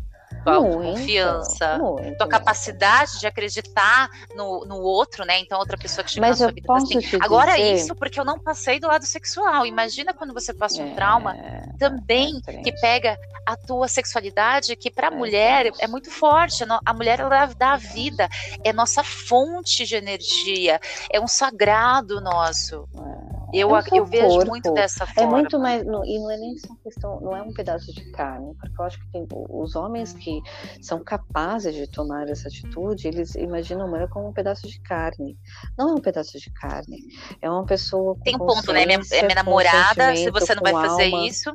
tua 0.44 0.62
muito, 0.62 1.00
confiança, 1.00 1.78
muito. 1.78 2.18
tua 2.18 2.28
capacidade 2.28 3.20
de 3.20 3.28
acreditar 3.28 4.10
no, 4.36 4.66
no 4.66 4.78
outro, 4.78 5.26
né? 5.26 5.40
Então, 5.40 5.60
outra 5.60 5.78
pessoa 5.78 6.04
que 6.04 6.12
chega 6.12 6.28
Mas 6.28 6.40
na 6.40 6.48
sua 6.48 6.54
vida 6.54 6.74
assim. 6.74 7.00
Agora, 7.22 7.56
dizer... 7.56 7.74
isso 7.74 7.96
porque 7.96 8.20
eu 8.20 8.26
não 8.26 8.40
passei 8.40 8.80
do 8.80 8.88
lado 8.88 9.06
sexual. 9.06 9.66
Imagina 9.66 10.14
quando 10.14 10.34
você 10.34 10.54
passa 10.54 10.82
um 10.82 10.92
é, 10.92 10.96
trauma 10.96 11.36
também 11.80 12.42
é 12.48 12.58
que 12.62 12.72
pega 12.74 13.18
a 13.46 13.56
tua 13.56 13.88
sexualidade, 13.88 14.76
que 14.76 14.90
para 14.90 15.10
a 15.10 15.14
é, 15.14 15.16
mulher 15.16 15.72
é 15.80 15.88
muito 15.88 16.10
forte. 16.10 16.64
A 16.86 16.94
mulher 16.94 17.20
ela 17.20 17.46
dá 17.46 17.74
a 17.74 17.78
vida, 17.78 18.30
é 18.64 18.72
nossa 18.72 19.04
fonte 19.04 19.86
de 19.86 19.96
energia, 19.96 20.80
é 21.12 21.20
um 21.20 21.28
sagrado 21.28 22.22
nosso. 22.22 22.88
É. 22.96 23.23
Eu, 23.54 23.76
é 23.76 23.84
eu 23.92 24.06
vejo 24.06 24.28
corpo. 24.28 24.50
muito 24.50 24.74
dessa 24.74 25.06
forma. 25.06 25.22
É 25.22 25.26
muito 25.26 25.60
mais, 25.60 25.86
não, 25.86 26.04
e 26.04 26.18
não 26.20 26.32
é 26.32 26.38
nem 26.38 26.58
só 26.58 26.74
questão, 26.84 27.22
não 27.22 27.36
é 27.36 27.42
um 27.42 27.54
pedaço 27.54 27.94
de 27.94 28.12
carne, 28.12 28.54
porque 28.60 28.82
eu 28.82 28.86
acho 28.86 29.00
que 29.00 29.12
tem 29.12 29.28
os 29.32 29.76
homens 29.76 30.14
que 30.14 30.42
são 30.82 31.04
capazes 31.04 31.76
de 31.76 31.88
tomar 31.88 32.28
essa 32.28 32.48
atitude, 32.48 33.08
eles 33.08 33.36
imaginam 33.36 33.86
a 33.86 33.88
mulher 33.88 34.10
como 34.10 34.28
um 34.28 34.34
pedaço 34.34 34.68
de 34.68 34.80
carne. 34.82 35.38
Não 35.78 35.92
é 35.92 35.94
um 35.94 36.02
pedaço 36.02 36.38
de 36.40 36.52
carne, 36.52 36.98
é 37.42 37.50
uma 37.50 37.66
pessoa 37.66 38.18
Tem 38.24 38.36
um 38.36 38.40
ponto, 38.40 38.74
né? 38.74 38.86
Minha, 38.86 39.00
é 39.12 39.22
minha 39.22 39.36
namorada, 39.36 40.16
se 40.16 40.32
você 40.32 40.56
não 40.56 40.64
vai 40.64 40.74
fazer 40.74 41.14
alma. 41.14 41.28
isso. 41.28 41.54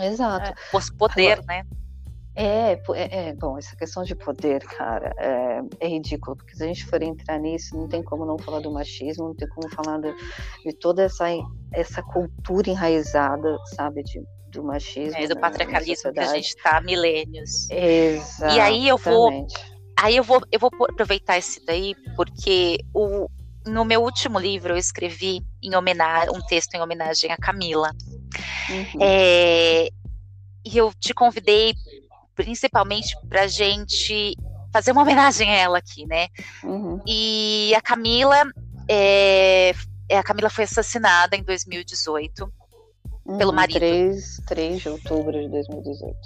Exato. 0.00 0.50
É, 0.50 0.54
poder, 0.96 1.32
Agora, 1.32 1.46
né? 1.46 1.77
É, 2.40 2.80
é, 2.94 3.28
é, 3.28 3.34
bom, 3.34 3.58
essa 3.58 3.74
questão 3.74 4.04
de 4.04 4.14
poder, 4.14 4.60
cara, 4.60 5.12
é, 5.18 5.60
é, 5.80 5.88
ridículo, 5.88 6.36
porque 6.36 6.54
se 6.54 6.62
a 6.62 6.68
gente 6.68 6.86
for 6.86 7.02
entrar 7.02 7.36
nisso, 7.36 7.76
não 7.76 7.88
tem 7.88 8.00
como 8.00 8.24
não 8.24 8.38
falar 8.38 8.60
do 8.60 8.70
machismo, 8.70 9.26
não 9.26 9.34
tem 9.34 9.48
como 9.48 9.68
falar 9.70 9.98
de, 9.98 10.14
de 10.64 10.72
toda 10.72 11.02
essa, 11.02 11.24
essa 11.72 12.00
cultura 12.00 12.70
enraizada, 12.70 13.58
sabe, 13.74 14.04
de, 14.04 14.22
do 14.52 14.62
machismo. 14.62 15.18
É, 15.18 15.26
do 15.26 15.36
patriarcalismo 15.36 16.12
que 16.12 16.20
a 16.20 16.26
gente 16.26 16.50
está 16.50 16.76
há 16.76 16.80
milênios. 16.80 17.68
Exatamente. 17.68 18.56
E 18.56 18.60
aí 18.60 18.88
eu 18.88 18.96
vou. 18.96 19.46
Aí 20.00 20.16
eu 20.16 20.22
vou, 20.22 20.40
eu 20.52 20.60
vou 20.60 20.70
aproveitar 20.88 21.38
esse 21.38 21.66
daí, 21.66 21.96
porque 22.14 22.78
o, 22.94 23.28
no 23.66 23.84
meu 23.84 24.00
último 24.00 24.38
livro 24.38 24.74
eu 24.74 24.76
escrevi 24.76 25.40
em 25.60 25.74
homenagem, 25.74 26.30
um 26.30 26.40
texto 26.46 26.72
em 26.76 26.80
homenagem 26.80 27.32
a 27.32 27.36
Camila. 27.36 27.90
Uhum. 28.70 29.00
É, 29.00 29.88
e 30.64 30.78
eu 30.78 30.92
te 31.00 31.12
convidei 31.12 31.74
principalmente 32.38 33.16
para 33.28 33.48
gente 33.48 34.36
fazer 34.72 34.92
uma 34.92 35.02
homenagem 35.02 35.50
a 35.50 35.56
ela 35.56 35.78
aqui, 35.78 36.06
né? 36.06 36.28
Uhum. 36.62 37.00
E 37.04 37.74
a 37.74 37.80
Camila, 37.80 38.44
é, 38.88 39.72
é, 40.08 40.16
a 40.16 40.22
Camila 40.22 40.48
foi 40.48 40.62
assassinada 40.62 41.34
em 41.34 41.42
2018 41.42 42.48
uhum, 43.26 43.38
pelo 43.38 43.52
marido. 43.52 43.80
3, 43.80 44.40
3 44.46 44.80
de 44.80 44.88
outubro 44.88 45.32
de 45.32 45.48
2018. 45.48 46.16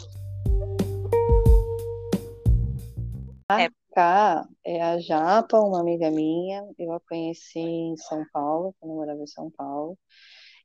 É. 3.53 3.69
Cá 3.95 4.47
é 4.65 4.83
a 4.83 4.99
Japa, 4.99 5.61
uma 5.61 5.81
amiga 5.81 6.11
minha. 6.11 6.63
Eu 6.79 6.93
a 6.93 7.01
conheci 7.01 7.59
em 7.59 7.97
São 7.97 8.25
Paulo, 8.33 8.75
quando 8.79 8.93
eu 8.93 8.97
morava 8.97 9.23
em 9.23 9.27
São 9.27 9.51
Paulo. 9.51 9.99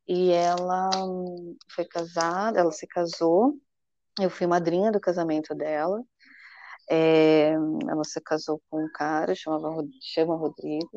E 0.07 0.31
ela 0.31 0.89
hum, 1.05 1.55
foi 1.73 1.85
casada, 1.85 2.59
ela 2.59 2.71
se 2.71 2.87
casou 2.87 3.57
eu 4.19 4.29
fui 4.29 4.47
madrinha 4.47 4.91
do 4.91 4.99
casamento 4.99 5.53
dela. 5.55 6.03
É, 6.89 7.51
ela 7.51 8.03
se 8.05 8.21
casou 8.21 8.61
com 8.69 8.83
um 8.85 8.89
cara, 8.93 9.35
chamava, 9.35 9.83
chama 10.01 10.35
Rodrigo, 10.37 10.89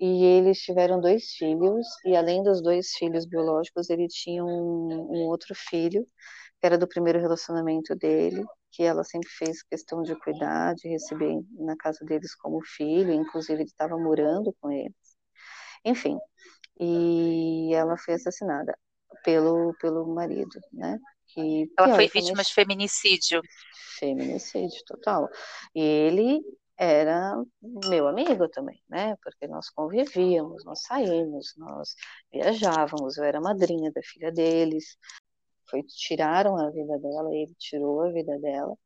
e 0.00 0.24
eles 0.24 0.60
tiveram 0.60 1.00
dois 1.00 1.32
filhos, 1.32 1.86
e 2.04 2.16
além 2.16 2.42
dos 2.42 2.62
dois 2.62 2.90
filhos 2.96 3.26
biológicos, 3.26 3.90
ele 3.90 4.08
tinha 4.08 4.44
um, 4.44 4.48
um 4.48 5.26
outro 5.28 5.54
filho, 5.54 6.06
que 6.60 6.66
era 6.66 6.78
do 6.78 6.88
primeiro 6.88 7.20
relacionamento 7.20 7.94
dele, 7.96 8.44
que 8.72 8.82
ela 8.84 9.04
sempre 9.04 9.28
fez 9.30 9.62
questão 9.64 10.02
de 10.02 10.14
cuidar, 10.20 10.74
de 10.76 10.88
receber 10.88 11.40
na 11.58 11.76
casa 11.76 12.04
deles 12.04 12.34
como 12.36 12.60
filho, 12.64 13.12
inclusive 13.12 13.62
ele 13.62 13.70
estava 13.70 13.98
morando 13.98 14.54
com 14.60 14.70
eles. 14.70 14.94
Enfim, 15.84 16.18
e 16.80 17.72
ela 17.74 17.96
foi 17.98 18.14
assassinada 18.14 18.76
pelo, 19.24 19.74
pelo 19.80 20.06
marido, 20.14 20.60
né? 20.72 20.98
Que 21.28 21.70
ela 21.78 21.94
foi 21.94 22.08
vítima 22.08 22.42
de 22.42 22.52
feminicídio. 22.52 23.40
Feminicídio, 23.98 24.82
total. 24.86 25.28
E 25.74 25.80
ele 25.80 26.42
era 26.78 27.42
meu 27.62 28.06
amigo 28.06 28.48
também, 28.48 28.82
né? 28.88 29.16
Porque 29.22 29.46
nós 29.46 29.70
convivíamos, 29.70 30.64
nós 30.64 30.82
saímos, 30.82 31.54
nós 31.56 31.94
viajávamos, 32.32 33.16
eu 33.16 33.24
era 33.24 33.40
madrinha 33.40 33.90
da 33.92 34.02
filha 34.02 34.30
deles. 34.30 34.96
Foi, 35.68 35.82
tiraram 35.82 36.56
a 36.56 36.70
vida 36.70 36.98
dela, 36.98 37.34
ele 37.34 37.54
tirou 37.58 38.02
a 38.02 38.10
vida 38.12 38.38
dela 38.38 38.76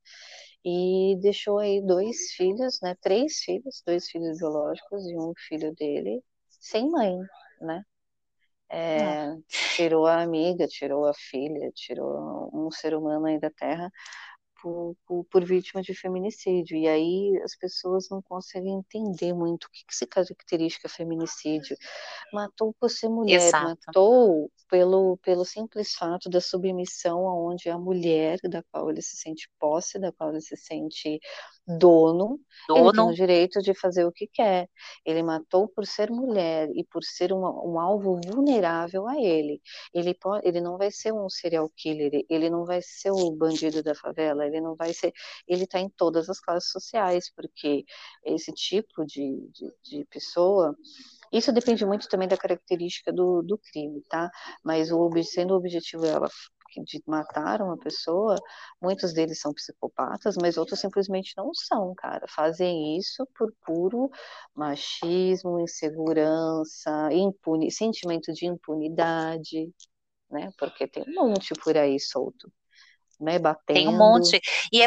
e 0.65 1.17
deixou 1.21 1.59
aí 1.59 1.81
dois 1.85 2.33
filhos, 2.37 2.79
né? 2.83 2.95
Três 3.01 3.39
filhos, 3.39 3.83
dois 3.87 4.09
filhos 4.09 4.39
biológicos 4.39 5.05
e 5.07 5.17
um 5.17 5.33
filho 5.49 5.75
dele 5.75 6.23
sem 6.49 6.91
mãe, 6.91 7.17
né? 7.61 7.83
É, 8.73 9.37
tirou 9.75 10.07
a 10.07 10.23
amiga, 10.23 10.67
tirou 10.69 11.05
a 11.05 11.13
filha, 11.13 11.73
tirou 11.75 12.51
um 12.55 12.71
ser 12.71 12.95
humano 12.95 13.27
aí 13.27 13.39
da 13.41 13.51
Terra 13.51 13.91
por, 14.63 14.97
por, 15.07 15.25
por, 15.25 15.45
vítima 15.45 15.83
de 15.83 15.95
feminicídio. 15.95 16.77
E 16.77 16.87
aí 16.87 17.41
as 17.43 17.57
pessoas 17.57 18.09
não 18.11 18.23
conseguem 18.23 18.75
entender 18.79 19.33
muito 19.33 19.65
o 19.65 19.71
que, 19.71 19.85
que 19.87 19.95
se 19.95 20.07
caracteriza 20.07 20.89
feminicídio. 20.89 21.77
Matou 22.33 22.75
por 22.79 22.91
ser 22.91 23.09
mulher, 23.09 23.41
Exato. 23.41 23.81
matou 23.87 24.51
pelo, 24.69 25.17
pelo 25.19 25.45
simples 25.45 25.95
fato 25.95 26.29
da 26.29 26.41
submissão 26.41 27.27
aonde 27.27 27.69
a 27.69 27.79
mulher, 27.79 28.39
da 28.45 28.63
qual 28.71 28.91
ele 28.91 29.03
se 29.03 29.17
sente 29.17 29.51
posse, 29.59 29.99
da 29.99 30.13
qual 30.13 30.31
ele 30.31 30.41
se 30.41 30.57
sente 30.57 31.19
dono, 31.79 32.41
dono. 32.69 32.89
ele 32.89 32.93
tem 32.93 33.03
o 33.03 33.15
direito 33.15 33.61
de 33.61 33.75
fazer 33.75 34.05
o 34.05 34.13
que 34.13 34.27
quer. 34.27 34.69
Ele 35.05 35.23
matou 35.23 35.69
por 35.69 35.87
ser 35.87 36.11
mulher 36.11 36.69
e 36.75 36.85
por 36.85 37.03
ser 37.05 37.33
um, 37.33 37.41
um 37.41 37.79
alvo 37.79 38.21
vulnerável 38.25 39.07
a 39.07 39.21
ele. 39.21 39.61
Ele, 39.95 40.15
pode, 40.15 40.47
ele 40.47 40.61
não 40.61 40.77
vai 40.77 40.91
ser 40.91 41.13
um 41.13 41.29
serial 41.29 41.71
killer, 41.77 42.25
ele 42.29 42.51
não 42.51 42.65
vai 42.65 42.81
ser 42.83 43.11
o 43.11 43.31
bandido 43.33 43.83
da 43.83 43.95
favela, 43.95 44.47
ele 44.47 44.61
não 44.61 44.75
vai 44.75 44.93
ser. 44.93 45.13
Ele 45.47 45.65
está 45.65 45.79
em 45.81 45.89
todas 45.89 46.29
as 46.29 46.41
classes 46.41 46.71
sociais, 46.71 47.31
porque 47.35 47.85
esse 48.25 48.53
tipo 48.53 49.05
de, 49.05 49.49
de, 49.53 49.73
de 49.83 50.05
pessoa. 50.07 50.77
Isso 51.33 51.53
depende 51.53 51.87
muito 51.87 52.09
também 52.09 52.27
da 52.27 52.37
característica 52.37 53.13
do, 53.13 53.41
do 53.43 53.57
crime, 53.57 54.03
tá? 54.09 54.29
Mas 54.65 54.91
o, 54.91 55.09
sendo 55.23 55.55
o 55.55 55.57
objetivo 55.57 56.05
ela 56.05 56.29
de 56.85 57.03
matar 57.07 57.63
uma 57.63 57.77
pessoa, 57.77 58.37
muitos 58.81 59.13
deles 59.13 59.41
são 59.41 59.53
psicopatas, 59.53 60.37
mas 60.41 60.57
outros 60.57 60.81
simplesmente 60.81 61.33
não 61.37 61.53
são, 61.55 61.95
cara. 61.95 62.27
Fazem 62.29 62.97
isso 62.97 63.27
por 63.37 63.53
puro 63.65 64.11
machismo, 64.55 65.61
insegurança, 65.61 67.09
sentimento 67.71 68.33
de 68.33 68.47
impunidade, 68.47 69.73
né? 70.31 70.51
Porque 70.59 70.87
tem 70.87 71.05
um 71.09 71.15
monte 71.15 71.55
por 71.55 71.77
aí 71.77 71.99
solto. 71.99 72.53
Né, 73.19 73.39
batendo. 73.39 73.77
Tem 73.77 73.87
um 73.87 73.99
monte. 73.99 74.41
E 74.73 74.81
é, 74.81 74.87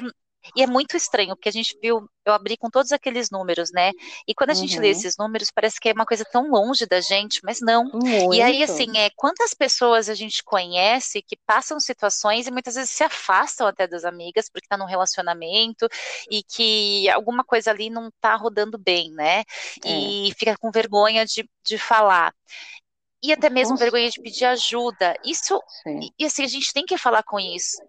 e 0.56 0.64
é 0.64 0.68
muito 0.68 0.98
estranho, 0.98 1.36
porque 1.36 1.50
a 1.50 1.52
gente 1.52 1.78
viu, 1.82 2.08
eu 2.26 2.34
abri 2.34 2.58
com 2.58 2.70
todos 2.70 2.92
aqueles 2.92 3.30
números, 3.30 3.72
né? 3.72 3.92
E 4.28 4.34
quando 4.34 4.50
a 4.50 4.54
gente 4.54 4.78
lê 4.80 4.88
uhum. 4.88 4.92
esses 4.92 5.18
números, 5.18 5.52
parece 5.52 5.80
que 5.80 5.90
é 5.90 5.94
uma 5.94 6.06
coisa 6.06 6.26
tão 6.26 6.50
longe 6.50 6.86
da 6.86 7.00
gente, 7.02 7.40
mas 7.44 7.62
não. 7.62 7.86
Muito. 7.86 8.34
E 8.34 8.42
aí, 8.42 8.64
assim, 8.64 8.98
é, 8.98 9.10
quantas 9.16 9.54
pessoas 9.54 10.10
a 10.10 10.14
gente 10.14 10.44
conhece 10.44 11.22
que 11.22 11.38
passam 11.46 11.80
situações 11.80 12.48
e 12.48 12.52
muitas 12.52 12.76
vezes 12.76 12.92
se 12.92 13.04
afastam 13.04 13.68
até 13.68 13.88
das 13.88 14.04
amigas, 14.04 14.50
porque 14.50 14.68
tá 14.68 14.78
num 14.78 14.86
relacionamento 14.86 15.88
e 16.30 16.44
que 16.44 17.10
alguma 17.10 17.44
coisa 17.44 17.72
ali 17.72 17.90
não 17.90 18.10
tá 18.20 18.36
rodando 18.36 18.78
bem, 18.78 19.12
né? 19.12 19.44
É. 19.84 19.90
E 19.90 20.34
fica 20.38 20.56
com 20.58 20.72
vergonha 20.72 21.26
de, 21.26 21.50
de 21.64 21.78
falar 21.78 22.34
e 23.24 23.32
até 23.32 23.50
mesmo 23.50 23.72
Nossa. 23.72 23.84
vergonha 23.84 24.10
de 24.10 24.22
pedir 24.22 24.44
ajuda. 24.44 25.16
Isso, 25.24 25.58
e, 25.88 26.12
e, 26.20 26.26
assim, 26.26 26.44
a 26.44 26.48
gente 26.48 26.74
tem 26.74 26.86
que 26.86 26.98
falar 26.98 27.24
com 27.24 27.40
isso, 27.40 27.82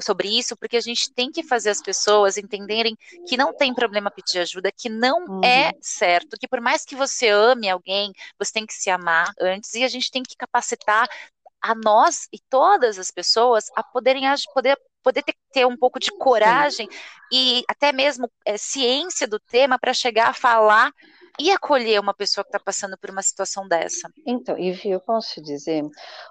sobre 0.00 0.28
isso, 0.28 0.56
porque 0.56 0.76
a 0.76 0.80
gente 0.80 1.12
tem 1.12 1.30
que 1.30 1.44
fazer 1.44 1.70
as 1.70 1.80
pessoas 1.80 2.36
entenderem 2.36 2.96
que 3.28 3.36
não 3.36 3.54
tem 3.54 3.72
problema 3.72 4.10
pedir 4.10 4.40
ajuda, 4.40 4.72
que 4.72 4.88
não 4.88 5.22
é 5.24 5.28
uhum. 5.28 5.44
é 5.44 5.72
certo, 5.80 6.36
que 6.38 6.48
por 6.48 6.60
mais 6.60 6.84
que 6.84 6.96
você 6.96 7.28
ame 7.28 7.70
alguém, 7.70 8.12
você 8.36 8.52
tem 8.52 8.66
que 8.66 8.74
se 8.74 8.90
amar 8.90 9.32
antes, 9.40 9.72
e 9.74 9.84
a 9.84 9.88
gente 9.88 10.10
tem 10.10 10.22
que 10.24 10.36
capacitar 10.36 11.08
a 11.62 11.74
nós 11.74 12.28
e 12.32 12.38
todas 12.50 12.98
as 12.98 13.10
pessoas 13.10 13.66
a 13.76 13.82
poderem 13.82 14.24
poder 14.52 14.76
poder 15.02 15.22
ter, 15.22 15.34
ter 15.52 15.66
um 15.66 15.76
pouco 15.76 16.00
de 16.00 16.10
coragem 16.10 16.88
Sim. 16.90 16.98
e 17.30 17.64
até 17.68 17.92
mesmo 17.92 18.28
é, 18.44 18.56
ciência 18.56 19.28
do 19.28 19.38
tema 19.38 19.78
para 19.78 19.92
chegar 19.92 20.28
a 20.28 20.34
falar 20.34 20.90
e 21.38 21.50
acolher 21.50 22.00
uma 22.00 22.14
pessoa 22.14 22.44
que 22.44 22.48
está 22.48 22.60
passando 22.60 22.96
por 22.98 23.10
uma 23.10 23.22
situação 23.22 23.66
dessa? 23.66 24.10
Então, 24.26 24.58
Ivy, 24.58 24.90
eu 24.90 25.00
posso 25.00 25.34
te 25.34 25.42
dizer, 25.42 25.82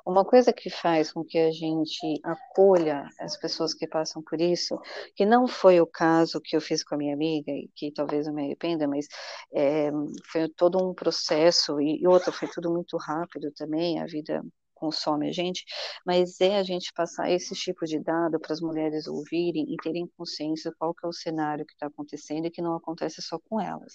uma 0.06 0.24
coisa 0.24 0.54
que 0.54 0.70
faz 0.70 1.12
com 1.12 1.24
que 1.24 1.38
a 1.38 1.52
gente 1.52 2.20
acolha 2.24 3.06
as 3.20 3.38
pessoas 3.38 3.74
que 3.74 3.88
passam 3.88 4.22
por 4.22 4.40
isso, 4.40 4.80
que 5.16 5.26
não 5.26 5.48
foi 5.48 5.82
o 5.82 5.88
caso 5.88 6.42
que 6.42 6.56
eu 6.56 6.62
fiz 6.62 6.84
com 6.84 6.96
a 6.96 6.98
minha 6.98 7.14
amiga, 7.14 7.52
e 7.52 7.70
que 7.76 7.92
talvez 7.92 8.28
eu 8.28 8.34
me 8.34 8.44
arrependa, 8.44 8.88
mas 8.88 9.08
é, 9.54 9.92
foi 10.32 10.50
todo 10.50 10.84
um 10.84 10.94
processo, 10.94 11.82
e, 11.82 12.02
e 12.02 12.08
outra, 12.08 12.32
foi 12.32 12.48
tudo 12.48 12.72
muito 12.72 12.98
rápido 12.98 13.52
também, 13.52 14.00
a 14.00 14.06
vida 14.06 14.42
consome 14.84 15.30
a 15.30 15.32
gente, 15.32 15.64
mas 16.06 16.42
é 16.42 16.58
a 16.58 16.64
gente 16.64 16.92
passar 16.94 17.32
esse 17.32 17.56
tipo 17.56 17.86
de 17.86 18.00
dado 18.00 18.38
para 18.38 18.52
as 18.52 18.60
mulheres 18.60 19.08
ouvirem 19.08 19.66
e 19.74 19.78
terem 19.78 20.06
consciência 20.18 20.74
qual 20.78 20.94
que 20.94 21.06
é 21.06 21.10
o 21.10 21.14
cenário 21.14 21.66
que 21.66 21.72
está 21.72 21.88
acontecendo 21.88 22.48
e 22.48 22.52
que 22.52 22.62
não 22.62 22.76
acontece 22.76 23.22
só 23.22 23.40
com 23.50 23.62
elas. 23.62 23.94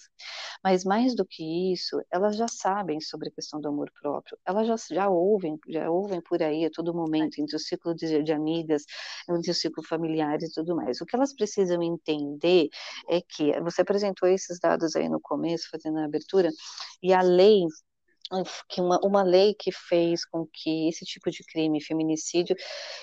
Mas 0.63 0.83
mais 0.83 1.15
do 1.15 1.23
que 1.23 1.71
isso, 1.73 2.01
elas 2.11 2.35
já 2.35 2.47
sabem 2.47 2.99
sobre 2.99 3.29
a 3.29 3.31
questão 3.31 3.61
do 3.61 3.67
amor 3.67 3.91
próprio, 4.01 4.35
elas 4.43 4.67
já, 4.67 4.75
já 4.95 5.09
ouvem, 5.09 5.59
já 5.67 5.91
ouvem 5.91 6.19
por 6.21 6.41
aí 6.41 6.65
a 6.65 6.71
todo 6.71 6.91
momento, 6.91 7.39
entre 7.39 7.55
o 7.55 7.59
ciclo 7.59 7.93
de, 7.93 8.23
de 8.23 8.33
amigas, 8.33 8.83
entre 9.29 9.51
o 9.51 9.53
ciclo 9.53 9.83
familiar 9.83 10.41
e 10.41 10.51
tudo 10.51 10.75
mais. 10.75 10.99
O 11.01 11.05
que 11.05 11.15
elas 11.15 11.35
precisam 11.35 11.83
entender 11.83 12.67
é 13.07 13.21
que 13.21 13.59
você 13.61 13.81
apresentou 13.83 14.27
esses 14.27 14.59
dados 14.59 14.95
aí 14.95 15.07
no 15.07 15.19
começo, 15.21 15.69
fazendo 15.71 15.99
a 15.99 16.05
abertura, 16.05 16.49
e 17.03 17.13
a 17.13 17.21
lei 17.21 17.61
que 18.67 18.81
uma, 18.81 18.99
uma 19.03 19.23
lei 19.23 19.53
que 19.53 19.71
fez 19.71 20.25
com 20.25 20.47
que 20.51 20.87
esse 20.89 21.05
tipo 21.05 21.29
de 21.31 21.43
crime, 21.43 21.83
feminicídio, 21.83 22.55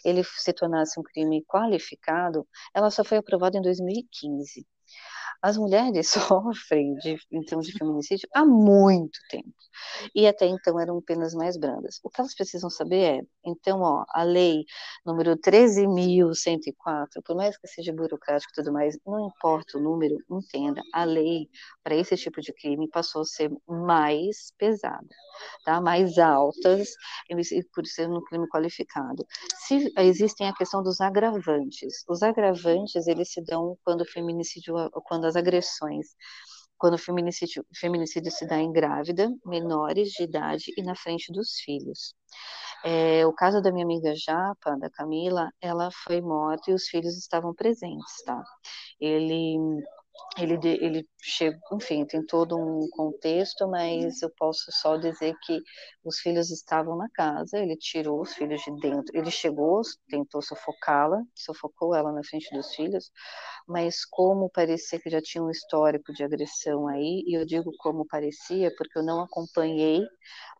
ele 0.05 0.23
se 0.25 0.53
tornasse 0.53 0.99
um 0.99 1.03
crime 1.03 1.45
qualificado, 1.47 2.47
ela 2.75 2.91
só 2.91 3.05
foi 3.05 3.19
aprovada 3.19 3.59
em 3.59 3.63
2015. 3.63 4.67
As 5.43 5.57
mulheres 5.57 6.09
sofrem 6.11 6.95
de, 6.97 7.19
em 7.31 7.43
termos 7.43 7.67
de 7.67 7.73
feminicídio 7.73 8.29
há 8.35 8.45
muito 8.45 9.19
tempo. 9.31 9.53
E 10.15 10.27
até 10.27 10.47
então 10.47 10.81
eram 10.81 11.01
penas 11.03 11.35
mais 11.35 11.57
brandas. 11.57 12.01
O 12.03 12.11
que 12.11 12.21
elas 12.21 12.35
precisam 12.35 12.71
saber 12.71 13.19
é, 13.19 13.23
então, 13.45 13.81
ó, 13.81 14.05
a 14.09 14.23
lei 14.23 14.65
número 15.05 15.37
13.104, 15.37 17.23
por 17.25 17.37
mais 17.37 17.57
que 17.57 17.69
seja 17.69 17.93
burocrático 17.93 18.53
e 18.53 18.55
tudo 18.55 18.73
mais, 18.73 18.99
não 19.07 19.27
importa 19.27 19.79
o 19.79 19.81
número, 19.81 20.17
entenda, 20.31 20.81
a 20.93 21.05
lei 21.05 21.49
para 21.83 21.95
esse 21.95 22.17
tipo 22.17 22.41
de 22.41 22.53
crime 22.53 22.89
passou 22.89 23.23
a 23.23 23.25
ser 23.25 23.51
mais 23.69 24.53
pesada, 24.59 25.07
tá? 25.65 25.81
mais 25.81 26.19
altas, 26.19 26.91
por 27.75 27.87
ser 27.87 28.09
um 28.09 28.23
crime 28.23 28.49
qualificado. 28.49 29.27
Se 29.67 29.93
existem 29.99 30.49
a 30.49 30.55
questão 30.55 30.83
dos 30.83 31.01
agravantes, 31.01 32.05
os 32.09 32.23
agravantes 32.23 33.07
eles 33.07 33.33
se 33.33 33.43
dão 33.43 33.77
quando 33.85 34.03
o 34.03 34.07
feminicídio, 34.07 34.75
quando 35.05 35.16
as 35.25 35.37
agressões 35.37 36.09
quando 36.79 36.95
o 36.95 36.99
feminicídio, 36.99 37.65
feminicídio 37.75 38.31
se 38.31 38.47
dá 38.47 38.59
em 38.59 38.71
grávida, 38.73 39.31
menores 39.45 40.11
de 40.11 40.25
idade 40.25 40.73
e 40.77 40.83
na 40.83 40.95
frente 40.95 41.33
dos 41.33 41.59
filhos. 41.65 42.15
É, 42.85 43.27
o 43.27 43.33
caso 43.33 43.63
da 43.63 43.73
minha 43.73 43.85
amiga 43.85 44.15
Japa, 44.15 44.77
da 44.79 44.91
Camila, 44.91 45.51
ela 45.61 45.91
foi 46.05 46.21
morta 46.21 46.71
e 46.71 46.75
os 46.75 46.87
filhos 46.89 47.17
estavam 47.17 47.55
presentes, 47.55 48.23
tá? 48.25 48.43
Ele 49.01 49.57
ele, 50.39 50.59
ele 50.65 51.09
chegou, 51.23 51.61
enfim, 51.79 52.05
tem 52.05 52.25
todo 52.25 52.57
um 52.59 52.89
contexto, 52.91 53.67
mas 53.69 54.21
eu 54.23 54.31
posso 54.37 54.71
só 54.71 54.97
dizer 54.97 55.35
que 55.43 55.61
os 56.05 56.19
filhos 56.19 56.51
estavam 56.51 56.97
na 56.97 57.09
casa, 57.11 57.59
ele 57.59 57.77
tirou 57.77 58.21
os 58.21 58.35
filhos 58.35 58.61
de 58.63 58.71
dentro, 58.81 59.17
ele 59.17 59.31
chegou, 59.31 59.81
tentou 60.09 60.43
sufocá-la, 60.43 61.23
sufocou 61.35 61.95
ela 61.95 62.13
na 62.13 62.23
frente 62.25 62.55
dos 62.55 62.75
filhos, 62.75 63.11
mas 63.67 64.05
como 64.05 64.51
parecia 64.51 65.01
que 65.01 65.11
já 65.11 65.21
tinha 65.21 65.43
um 65.43 65.51
histórico 65.51 66.13
de 66.13 66.23
agressão 66.25 66.87
aí, 66.89 67.25
e 67.27 67.37
eu 67.37 67.47
digo 67.47 67.71
como 67.79 68.07
parecia, 68.07 68.73
porque 68.77 68.99
eu 68.99 69.03
não 69.05 69.21
acompanhei 69.23 70.03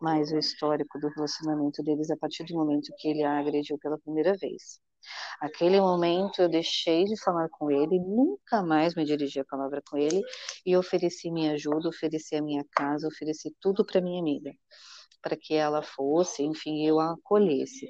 mais 0.01 0.33
o 0.33 0.39
histórico 0.39 0.99
do 0.99 1.09
relacionamento 1.09 1.83
deles 1.83 2.11
a 2.11 2.17
partir 2.17 2.45
do 2.45 2.55
momento 2.55 2.93
que 2.99 3.09
ele 3.09 3.23
a 3.25 3.39
agrediu 3.39 3.79
pela 3.79 3.99
primeira 3.99 4.35
vez. 4.37 4.81
Aquele 5.41 5.81
momento 5.81 6.41
eu 6.41 6.49
deixei 6.49 7.05
de 7.05 7.21
falar 7.23 7.49
com 7.51 7.71
ele, 7.71 7.99
nunca 7.99 8.63
mais 8.63 8.95
me 8.95 9.05
dirigi 9.05 9.41
a 9.41 9.45
palavra 9.45 9.83
com 9.89 9.97
ele 9.97 10.23
e 10.65 10.77
ofereci 10.77 11.31
minha 11.31 11.53
ajuda, 11.53 11.89
ofereci 11.89 12.37
a 12.37 12.43
minha 12.43 12.65
casa, 12.73 13.07
ofereci 13.07 13.55
tudo 13.61 13.85
para 13.85 14.01
minha 14.01 14.21
amiga, 14.21 14.53
para 15.23 15.37
que 15.37 15.55
ela 15.55 15.83
fosse, 15.83 16.43
enfim, 16.43 16.87
eu 16.87 16.99
a 17.01 17.13
acolhesse. 17.13 17.87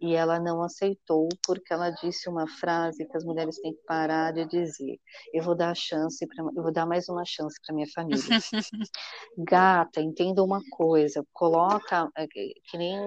E 0.00 0.14
ela 0.14 0.38
não 0.38 0.62
aceitou 0.62 1.28
porque 1.46 1.72
ela 1.72 1.90
disse 1.90 2.28
uma 2.28 2.46
frase 2.46 3.06
que 3.06 3.16
as 3.16 3.24
mulheres 3.24 3.58
têm 3.60 3.72
que 3.72 3.82
parar 3.86 4.32
de 4.32 4.46
dizer: 4.46 4.98
eu 5.32 5.42
vou 5.42 5.56
dar 5.56 5.74
chance, 5.74 6.26
pra, 6.26 6.44
eu 6.54 6.62
vou 6.62 6.72
dar 6.72 6.84
mais 6.84 7.08
uma 7.08 7.24
chance 7.24 7.58
para 7.64 7.74
minha 7.74 7.88
família. 7.94 8.22
Gata, 9.38 10.00
entenda 10.00 10.42
uma 10.42 10.60
coisa, 10.70 11.24
coloca 11.32 12.10
é, 12.16 12.26
que 12.26 12.76
nem 12.76 12.98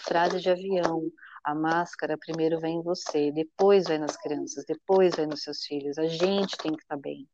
frase 0.00 0.38
de 0.40 0.50
avião 0.50 1.10
a 1.48 1.54
máscara 1.54 2.18
primeiro 2.18 2.60
vem 2.60 2.76
em 2.76 2.82
você, 2.82 3.32
depois 3.32 3.86
vai 3.86 3.96
nas 3.96 4.18
crianças, 4.18 4.66
depois 4.66 5.16
vai 5.16 5.24
nos 5.24 5.42
seus 5.42 5.64
filhos. 5.64 5.96
A 5.96 6.06
gente 6.06 6.58
tem 6.58 6.72
que 6.72 6.82
estar 6.82 6.96
tá 6.96 7.00
bem. 7.00 7.26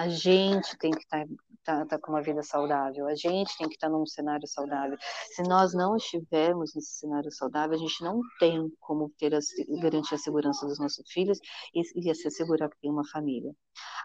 A 0.00 0.08
gente 0.08 0.78
tem 0.78 0.92
que 0.92 1.02
estar 1.02 1.26
tá, 1.62 1.76
tá, 1.76 1.84
tá 1.84 1.98
com 1.98 2.10
uma 2.10 2.22
vida 2.22 2.42
saudável, 2.42 3.06
a 3.06 3.14
gente 3.14 3.54
tem 3.58 3.68
que 3.68 3.74
estar 3.74 3.88
tá 3.88 3.92
num 3.92 4.06
cenário 4.06 4.48
saudável. 4.48 4.96
Se 5.34 5.42
nós 5.42 5.74
não 5.74 5.94
estivermos 5.94 6.74
nesse 6.74 7.00
cenário 7.00 7.30
saudável, 7.30 7.76
a 7.76 7.78
gente 7.78 8.02
não 8.02 8.22
tem 8.38 8.66
como 8.80 9.10
ter 9.18 9.34
a, 9.34 9.38
garantir 9.82 10.14
a 10.14 10.18
segurança 10.18 10.66
dos 10.66 10.78
nossos 10.78 11.04
filhos 11.12 11.38
e, 11.74 11.82
e 12.10 12.14
se 12.14 12.28
assegurar 12.28 12.70
que 12.70 12.80
tem 12.80 12.90
uma 12.90 13.06
família. 13.12 13.52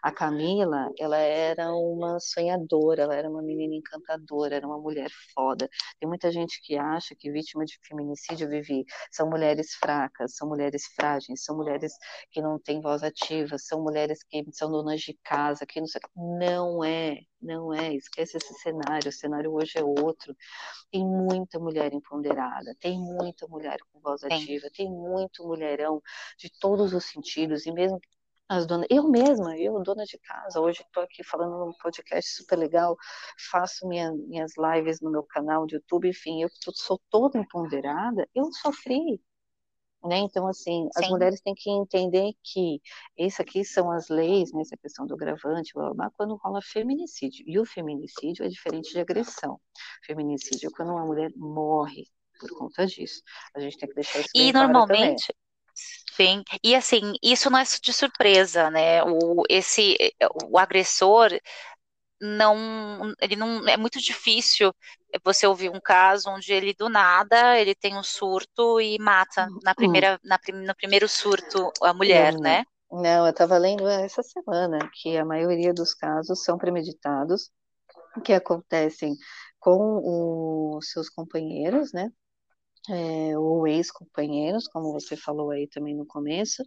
A 0.03 0.11
Camila, 0.11 0.91
ela 0.99 1.17
era 1.17 1.73
uma 1.73 2.19
sonhadora, 2.19 3.03
ela 3.03 3.15
era 3.15 3.29
uma 3.29 3.41
menina 3.41 3.75
encantadora, 3.75 4.55
era 4.55 4.67
uma 4.67 4.77
mulher 4.77 5.09
foda. 5.33 5.69
Tem 5.99 6.07
muita 6.07 6.31
gente 6.31 6.61
que 6.61 6.77
acha 6.77 7.15
que 7.17 7.31
vítima 7.31 7.65
de 7.65 7.79
feminicídio 7.87 8.49
vive 8.49 8.85
são 9.11 9.29
mulheres 9.29 9.73
fracas, 9.75 10.35
são 10.35 10.47
mulheres 10.47 10.83
frágeis, 10.95 11.43
são 11.43 11.55
mulheres 11.55 11.93
que 12.31 12.41
não 12.41 12.59
têm 12.59 12.81
voz 12.81 13.01
ativa, 13.01 13.57
são 13.57 13.81
mulheres 13.81 14.19
que 14.23 14.43
são 14.51 14.69
donas 14.69 15.01
de 15.01 15.17
casa, 15.23 15.65
que 15.65 15.84
não 15.85 15.87
sei, 15.87 16.01
não 16.15 16.83
é, 16.83 17.19
não 17.41 17.73
é, 17.73 17.93
esquece 17.93 18.37
esse 18.37 18.53
cenário, 18.55 19.09
o 19.09 19.11
cenário 19.11 19.53
hoje 19.53 19.77
é 19.77 19.83
outro. 19.83 20.35
Tem 20.91 21.05
muita 21.05 21.59
mulher 21.59 21.93
empoderada, 21.93 22.75
tem 22.79 22.99
muita 22.99 23.47
mulher 23.47 23.77
com 23.91 23.99
voz 23.99 24.23
ativa, 24.23 24.67
tem 24.75 24.89
muito 24.89 25.45
mulherão 25.47 26.01
de 26.37 26.49
todos 26.59 26.93
os 26.93 27.05
sentidos, 27.05 27.65
e 27.65 27.71
mesmo 27.71 27.99
as 28.47 28.67
donas, 28.67 28.85
eu 28.91 29.09
mesma, 29.09 29.57
eu, 29.57 29.81
dona 29.81 30.03
de 30.05 30.19
casa, 30.19 30.59
hoje 30.59 30.81
estou 30.81 31.01
aqui 31.03 31.23
falando 31.23 31.65
num 31.65 31.73
podcast 31.81 32.31
super 32.31 32.57
legal, 32.57 32.95
faço 33.49 33.87
minha, 33.87 34.11
minhas 34.11 34.53
lives 34.57 35.01
no 35.01 35.09
meu 35.11 35.23
canal 35.23 35.65
de 35.65 35.75
YouTube, 35.75 36.09
enfim, 36.09 36.43
eu 36.43 36.49
sou 36.73 36.99
toda 37.09 37.39
empoderada, 37.39 38.27
eu 38.35 38.51
sofri, 38.53 39.19
né? 40.07 40.19
Então, 40.19 40.47
assim, 40.47 40.87
as 40.95 41.05
Sim. 41.05 41.11
mulheres 41.11 41.41
têm 41.41 41.53
que 41.55 41.69
entender 41.69 42.33
que 42.43 42.81
isso 43.17 43.41
aqui 43.41 43.63
são 43.63 43.91
as 43.91 44.09
leis, 44.09 44.51
né? 44.53 44.61
essa 44.61 44.77
questão 44.77 45.05
do 45.05 45.17
gravante, 45.17 45.73
blá, 45.73 45.85
blá, 45.85 45.93
blá, 45.93 46.11
quando 46.15 46.35
rola 46.35 46.61
feminicídio. 46.61 47.43
E 47.47 47.59
o 47.59 47.65
feminicídio 47.65 48.45
é 48.45 48.47
diferente 48.47 48.91
de 48.91 48.99
agressão. 48.99 49.59
Feminicídio 50.05 50.69
é 50.69 50.71
quando 50.75 50.91
uma 50.91 51.05
mulher 51.05 51.31
morre 51.35 52.05
por 52.39 52.49
conta 52.57 52.85
disso. 52.85 53.21
A 53.55 53.59
gente 53.59 53.77
tem 53.77 53.89
que 53.89 53.95
deixar 53.95 54.19
isso 54.19 54.29
bem 54.35 54.49
E 54.49 54.53
normalmente, 54.53 55.33
Sim, 56.13 56.43
e 56.63 56.73
assim, 56.73 57.13
isso 57.21 57.49
não 57.49 57.59
é 57.59 57.63
de 57.63 57.91
surpresa, 57.91 58.69
né? 58.71 59.03
O, 59.03 59.43
esse, 59.49 59.97
o 60.49 60.57
agressor 60.57 61.29
não, 62.21 63.13
ele 63.21 63.35
não, 63.35 63.67
é 63.67 63.77
muito 63.77 63.99
difícil 63.99 64.73
você 65.23 65.45
ouvir 65.47 65.69
um 65.69 65.79
caso 65.79 66.29
onde 66.29 66.51
ele 66.53 66.73
do 66.73 66.89
nada, 66.89 67.59
ele 67.59 67.75
tem 67.75 67.97
um 67.97 68.03
surto 68.03 68.79
e 68.79 68.97
mata 68.99 69.47
na 69.63 69.71
uhum. 69.71 69.75
primeira, 69.75 70.19
na, 70.23 70.39
no 70.53 70.75
primeiro 70.75 71.07
surto 71.07 71.71
a 71.81 71.93
mulher, 71.93 72.33
não, 72.33 72.41
né? 72.41 72.63
Não, 72.91 73.25
eu 73.25 73.31
estava 73.31 73.57
lendo 73.57 73.87
essa 73.87 74.23
semana 74.23 74.89
que 74.93 75.17
a 75.17 75.25
maioria 75.25 75.73
dos 75.73 75.93
casos 75.93 76.43
são 76.43 76.57
premeditados, 76.57 77.49
que 78.23 78.33
acontecem 78.33 79.15
com 79.59 80.77
os 80.77 80.89
seus 80.91 81.09
companheiros, 81.09 81.91
né? 81.91 82.09
É, 82.89 83.37
ou 83.37 83.67
ex-companheiros, 83.67 84.67
como 84.67 84.91
você 84.91 85.15
falou 85.15 85.51
aí 85.51 85.67
também 85.67 85.95
no 85.95 86.05
começo. 86.05 86.63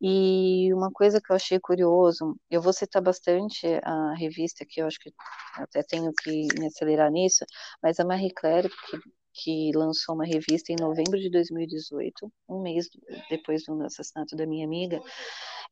E 0.00 0.72
uma 0.74 0.90
coisa 0.90 1.20
que 1.20 1.32
eu 1.32 1.36
achei 1.36 1.58
curioso, 1.60 2.36
eu 2.50 2.60
vou 2.60 2.72
citar 2.72 3.02
bastante 3.02 3.66
a 3.84 4.14
revista, 4.14 4.64
que 4.68 4.80
eu 4.80 4.86
acho 4.86 4.98
que 4.98 5.12
até 5.56 5.82
tenho 5.82 6.12
que 6.22 6.48
me 6.58 6.66
acelerar 6.66 7.10
nisso, 7.10 7.44
mas 7.82 8.00
a 8.00 8.04
Marie 8.04 8.32
Claire, 8.34 8.68
que, 8.68 8.98
que 9.34 9.76
lançou 9.76 10.14
uma 10.14 10.24
revista 10.24 10.72
em 10.72 10.76
novembro 10.80 11.18
de 11.18 11.30
2018, 11.30 12.32
um 12.48 12.62
mês 12.62 12.88
depois 13.30 13.64
do 13.64 13.80
assassinato 13.82 14.36
da 14.36 14.46
minha 14.46 14.66
amiga, 14.66 15.00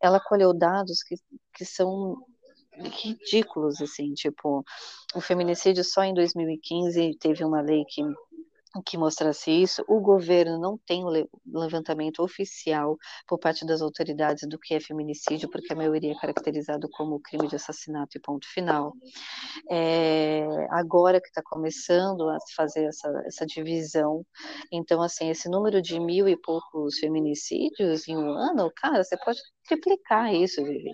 ela 0.01 0.21
colheu 0.21 0.55
dados 0.55 1.03
que, 1.03 1.17
que 1.55 1.65
são 1.65 2.17
ridículos, 2.73 3.81
assim, 3.81 4.15
tipo, 4.15 4.65
o 5.15 5.21
feminicídio 5.21 5.85
só 5.85 6.03
em 6.03 6.15
2015 6.15 7.17
teve 7.19 7.45
uma 7.45 7.61
lei 7.61 7.85
que 7.87 8.03
que 8.85 8.97
mostrasse 8.97 9.51
isso, 9.51 9.85
o 9.89 10.01
governo 10.01 10.59
não 10.59 10.79
tem 10.79 11.03
levantamento 11.47 12.23
oficial 12.23 12.97
por 13.27 13.39
parte 13.39 13.67
das 13.67 13.83
autoridades 13.83 14.49
do 14.49 14.59
que 14.59 14.75
é 14.75 14.81
feminicídio, 14.81 15.51
porque 15.51 15.73
a 15.73 15.77
maioria 15.77 16.13
é 16.13 16.21
caracterizado 16.21 16.89
como 16.91 17.21
crime 17.21 17.49
de 17.49 17.57
assassinato 17.57 18.17
e 18.17 18.21
ponto 18.21 18.47
final. 18.53 18.93
É, 19.69 20.47
agora 20.71 21.21
que 21.21 21.29
está 21.29 21.43
começando 21.45 22.29
a 22.29 22.39
fazer 22.57 22.85
essa, 22.85 23.11
essa 23.27 23.45
divisão, 23.45 24.25
então, 24.73 25.03
assim, 25.03 25.29
esse 25.31 25.49
número 25.49 25.83
de 25.83 25.99
mil 25.99 26.29
e 26.29 26.37
poucos 26.37 26.99
feminicídios 26.99 28.07
em 28.07 28.17
um 28.17 28.31
ano, 28.31 28.71
cara, 28.77 29.03
você 29.03 29.17
pode 29.19 29.41
triplicar 29.67 30.33
isso, 30.33 30.63
Vivi. 30.63 30.93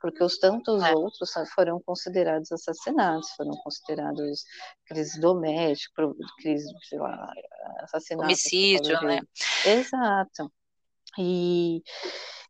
Porque 0.00 0.22
os 0.22 0.38
tantos 0.38 0.82
é. 0.82 0.92
outros 0.92 1.30
foram 1.54 1.80
considerados 1.80 2.50
assassinatos, 2.52 3.30
foram 3.36 3.52
considerados 3.62 4.44
crise 4.86 5.20
doméstica, 5.20 6.02
crise, 6.38 6.66
sei 6.88 6.98
lá, 6.98 7.32
assassinato. 7.80 8.24
Homicídio, 8.24 9.00
né? 9.02 9.20
Exato. 9.64 10.52
E 11.18 11.82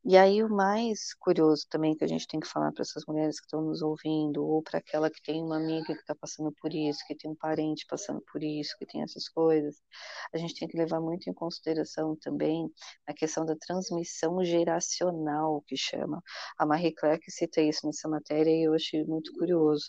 e 0.05 0.17
aí 0.17 0.43
o 0.43 0.49
mais 0.49 1.15
curioso 1.21 1.67
também 1.71 1.97
que 1.97 2.05
a 2.05 2.09
gente 2.09 2.27
tem 2.27 2.41
que 2.41 2.49
falar 2.49 2.73
para 2.73 2.83
essas 2.83 3.05
mulheres 3.07 3.38
que 3.38 3.47
estão 3.47 3.62
nos 3.62 3.83
ouvindo, 3.83 4.45
ou 4.45 4.62
para 4.62 4.79
aquela 4.79 5.11
que 5.11 5.23
tem 5.23 5.43
uma 5.43 5.57
amiga 5.57 5.87
que 5.87 5.93
está 5.93 6.15
passando 6.15 6.53
por 6.61 6.73
isso, 6.75 7.01
que 7.07 7.15
tem 7.15 7.31
um 7.31 7.37
parente 7.37 7.87
passando 7.88 8.21
por 8.33 8.43
isso, 8.43 8.77
que 8.79 8.87
tem 8.87 9.03
essas 9.03 9.29
coisas, 9.29 9.77
a 10.35 10.38
gente 10.38 10.55
tem 10.55 10.69
que 10.69 10.77
levar 10.77 11.01
muito 11.01 11.29
em 11.31 11.35
consideração 11.35 12.17
também 12.21 12.69
a 13.07 13.12
questão 13.15 13.45
da 13.45 13.55
transmissão 13.57 14.43
geracional, 14.45 15.62
que 15.67 15.77
chama. 15.77 16.23
A 16.59 16.67
Marie 16.67 16.95
Claire 16.95 17.21
cita 17.29 17.61
isso 17.61 17.87
nessa 17.87 18.09
matéria 18.09 18.51
e 18.51 18.67
eu 18.67 18.75
achei 18.75 19.05
muito 19.05 19.33
curioso. 19.35 19.85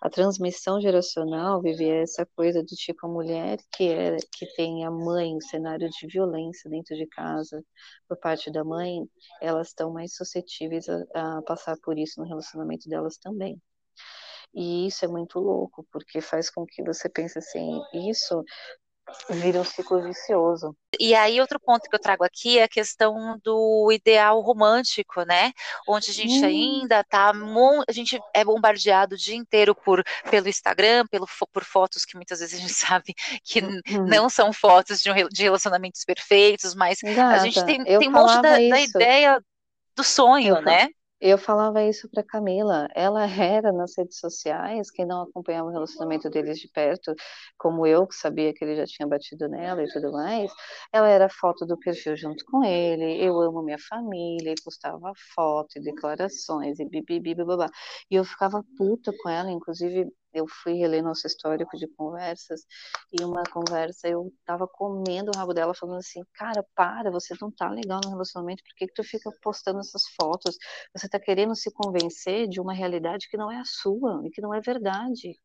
A 0.00 0.08
transmissão 0.08 0.80
geracional 0.80 1.60
vive 1.60 1.88
essa 1.88 2.26
coisa 2.36 2.62
do 2.62 2.74
tipo 2.76 3.06
a 3.06 3.10
mulher 3.10 3.58
que 3.72 3.88
é 3.88 4.16
que 4.32 4.46
tem 4.54 4.84
a 4.84 4.90
mãe, 4.90 5.36
o 5.36 5.42
cenário 5.42 5.88
de 5.88 6.06
violência 6.06 6.70
dentro 6.70 6.96
de 6.96 7.06
casa 7.06 7.62
por 8.08 8.16
parte 8.18 8.50
da 8.50 8.64
mãe, 8.64 9.08
elas 9.48 9.68
estão 9.68 9.92
mais 9.92 10.14
suscetíveis 10.14 10.86
a, 10.88 11.38
a 11.38 11.42
passar 11.42 11.76
por 11.82 11.98
isso 11.98 12.20
no 12.20 12.26
relacionamento 12.26 12.88
delas 12.88 13.18
também. 13.18 13.60
E 14.54 14.86
isso 14.86 15.04
é 15.04 15.08
muito 15.08 15.38
louco, 15.38 15.86
porque 15.92 16.20
faz 16.20 16.50
com 16.50 16.64
que 16.66 16.82
você 16.82 17.08
pense 17.08 17.38
assim, 17.38 17.80
isso 17.92 18.42
vira 19.30 19.60
um 19.60 19.64
ciclo 19.64 20.02
vicioso. 20.02 20.74
E 20.98 21.14
aí, 21.14 21.40
outro 21.40 21.60
ponto 21.60 21.88
que 21.88 21.94
eu 21.94 22.00
trago 22.00 22.24
aqui 22.24 22.58
é 22.58 22.64
a 22.64 22.68
questão 22.68 23.38
do 23.42 23.90
ideal 23.92 24.40
romântico, 24.40 25.22
né? 25.22 25.52
Onde 25.86 26.10
a 26.10 26.14
gente 26.14 26.44
hum. 26.44 26.46
ainda 26.46 27.04
tá, 27.04 27.32
a 27.86 27.92
gente 27.92 28.20
é 28.34 28.44
bombardeado 28.44 29.14
o 29.14 29.18
dia 29.18 29.36
inteiro 29.36 29.74
por, 29.74 30.02
pelo 30.30 30.48
Instagram, 30.48 31.06
pelo, 31.06 31.26
por 31.52 31.64
fotos 31.64 32.04
que 32.04 32.16
muitas 32.16 32.40
vezes 32.40 32.58
a 32.58 32.60
gente 32.60 32.74
sabe 32.74 33.14
que 33.44 33.60
hum. 33.60 34.06
não 34.06 34.28
são 34.28 34.52
fotos 34.52 35.00
de, 35.00 35.10
um, 35.10 35.28
de 35.28 35.42
relacionamentos 35.42 36.04
perfeitos, 36.04 36.74
mas 36.74 37.00
a 37.02 37.38
gente 37.38 37.64
tem, 37.64 37.84
tem 37.84 38.08
um 38.08 38.12
monte 38.12 38.40
da, 38.40 38.52
da, 38.52 38.80
ideia 38.80 39.40
do 39.94 40.04
sonho, 40.04 40.56
eu, 40.56 40.62
né? 40.62 40.88
Eu 41.20 41.36
falava 41.36 41.82
isso 41.82 42.08
para 42.08 42.22
Camila. 42.22 42.88
Ela 42.94 43.24
era 43.60 43.72
nas 43.72 43.96
redes 43.96 44.18
sociais, 44.20 44.90
quem 44.90 45.04
não 45.06 45.22
acompanhava 45.22 45.68
o 45.68 45.72
relacionamento 45.72 46.30
deles 46.30 46.58
de 46.60 46.68
perto, 46.68 47.12
como 47.58 47.84
eu, 47.86 48.06
que 48.06 48.14
sabia 48.14 48.52
que 48.54 48.64
ele 48.64 48.76
já 48.76 48.84
tinha 48.86 49.06
batido 49.08 49.48
nela 49.48 49.82
e 49.82 49.88
tudo 49.92 50.12
mais, 50.12 50.50
ela 50.92 51.08
era 51.08 51.28
foto 51.28 51.66
do 51.66 51.76
perfil 51.78 52.16
junto 52.16 52.44
com 52.46 52.64
ele. 52.64 53.20
Eu 53.24 53.40
amo 53.40 53.62
minha 53.64 53.78
família, 53.88 54.52
e 54.52 54.62
postava 54.62 55.12
foto 55.34 55.76
e 55.76 55.80
declarações 55.82 56.78
e 56.78 56.84
bibibi, 56.88 57.34
babá. 57.34 57.68
E 58.10 58.14
eu 58.16 58.24
ficava 58.24 58.64
puta 58.76 59.12
com 59.22 59.28
ela, 59.28 59.50
inclusive 59.50 60.06
eu 60.32 60.46
fui 60.62 60.74
reler 60.74 61.02
nosso 61.02 61.26
histórico 61.26 61.76
de 61.76 61.86
conversas 61.88 62.62
e 63.12 63.24
uma 63.24 63.42
conversa 63.44 64.08
eu 64.08 64.32
tava 64.44 64.66
comendo 64.66 65.30
o 65.34 65.38
rabo 65.38 65.54
dela 65.54 65.74
falando 65.74 65.98
assim, 65.98 66.22
cara, 66.34 66.64
para, 66.74 67.10
você 67.10 67.34
não 67.40 67.50
tá 67.50 67.70
legal 67.70 68.00
no 68.04 68.10
relacionamento, 68.10 68.62
por 68.62 68.74
que, 68.76 68.86
que 68.86 68.94
tu 68.94 69.04
fica 69.04 69.30
postando 69.42 69.80
essas 69.80 70.02
fotos? 70.20 70.56
Você 70.94 71.08
tá 71.08 71.18
querendo 71.18 71.54
se 71.54 71.72
convencer 71.72 72.48
de 72.48 72.60
uma 72.60 72.74
realidade 72.74 73.28
que 73.30 73.36
não 73.36 73.50
é 73.50 73.58
a 73.58 73.64
sua 73.64 74.22
e 74.24 74.30
que 74.30 74.40
não 74.40 74.54
é 74.54 74.60
verdade. 74.60 75.36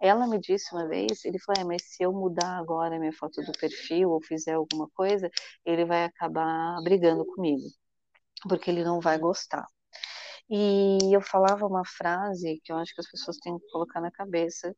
Ela 0.00 0.26
me 0.26 0.38
disse 0.40 0.74
uma 0.74 0.88
vez, 0.88 1.24
ele 1.24 1.38
falou, 1.38 1.62
é, 1.62 1.64
mas 1.64 1.82
se 1.84 2.02
eu 2.02 2.12
mudar 2.12 2.58
agora 2.58 2.96
a 2.96 2.98
minha 2.98 3.12
foto 3.12 3.40
do 3.42 3.52
perfil 3.52 4.10
ou 4.10 4.20
fizer 4.20 4.54
alguma 4.54 4.88
coisa, 4.94 5.30
ele 5.64 5.84
vai 5.84 6.04
acabar 6.04 6.80
brigando 6.82 7.24
comigo, 7.24 7.62
porque 8.48 8.70
ele 8.70 8.84
não 8.84 9.00
vai 9.00 9.18
gostar. 9.18 9.66
E 10.54 11.14
eu 11.14 11.22
falava 11.22 11.66
uma 11.66 11.82
frase 11.82 12.60
que 12.62 12.70
eu 12.70 12.76
acho 12.76 12.94
que 12.94 13.00
as 13.00 13.10
pessoas 13.10 13.38
têm 13.38 13.58
que 13.58 13.66
colocar 13.70 14.02
na 14.02 14.10
cabeça: 14.10 14.76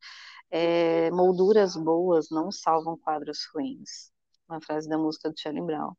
é, 0.48 1.10
molduras 1.10 1.74
boas 1.74 2.30
não 2.30 2.52
salvam 2.52 2.96
quadros 2.96 3.40
ruins. 3.52 4.12
Uma 4.48 4.60
frase 4.60 4.88
da 4.88 4.96
música 4.96 5.30
do 5.30 5.34
Charlie 5.36 5.64
Brown. 5.64 5.92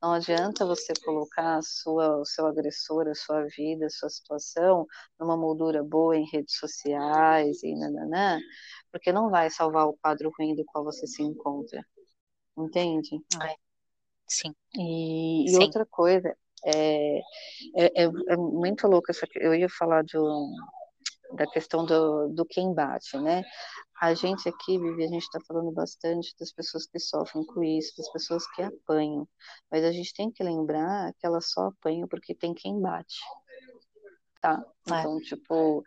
Não 0.00 0.14
adianta 0.14 0.64
você 0.64 0.94
colocar 1.04 1.58
a 1.58 1.62
sua, 1.62 2.16
o 2.16 2.24
seu 2.24 2.46
agressor, 2.46 3.06
a 3.06 3.14
sua 3.14 3.44
vida, 3.54 3.84
a 3.86 3.90
sua 3.90 4.08
situação 4.08 4.86
numa 5.20 5.36
moldura 5.36 5.82
boa 5.82 6.16
em 6.16 6.24
redes 6.32 6.56
sociais 6.56 7.62
e 7.62 7.74
nananã, 7.74 8.40
porque 8.90 9.12
não 9.12 9.28
vai 9.28 9.50
salvar 9.50 9.88
o 9.88 9.98
quadro 10.00 10.32
ruim 10.38 10.54
do 10.54 10.64
qual 10.64 10.84
você 10.84 11.06
se 11.06 11.22
encontra. 11.22 11.84
Entende? 12.56 13.10
Sim. 14.26 14.54
E, 14.74 15.44
e 15.44 15.50
Sim. 15.50 15.58
outra 15.64 15.84
coisa, 15.84 16.34
é, 16.64 17.18
é, 17.76 18.02
é, 18.02 18.04
é 18.04 18.36
muito 18.36 18.86
louco. 18.86 19.10
Essa, 19.10 19.26
eu 19.36 19.54
ia 19.54 19.68
falar 19.68 20.04
um, 20.14 20.54
da 21.34 21.46
questão 21.46 21.84
do, 21.84 22.28
do 22.28 22.44
quem 22.44 22.74
bate, 22.74 23.18
né? 23.18 23.42
A 24.00 24.14
gente 24.14 24.48
aqui, 24.48 24.78
Vivi, 24.78 25.04
a 25.04 25.08
gente 25.08 25.22
está 25.22 25.40
falando 25.46 25.72
bastante 25.72 26.34
das 26.38 26.52
pessoas 26.52 26.86
que 26.86 26.98
sofrem 27.00 27.44
com 27.44 27.62
isso, 27.64 27.96
das 27.96 28.10
pessoas 28.12 28.46
que 28.52 28.62
apanham, 28.62 29.28
mas 29.70 29.84
a 29.84 29.90
gente 29.90 30.14
tem 30.14 30.30
que 30.30 30.42
lembrar 30.42 31.12
que 31.14 31.26
elas 31.26 31.50
só 31.50 31.68
apanham 31.68 32.06
porque 32.06 32.34
tem 32.34 32.54
quem 32.54 32.80
bate 32.80 33.18
tá? 34.40 34.62
É. 34.90 35.00
Então, 35.00 35.20
tipo, 35.20 35.82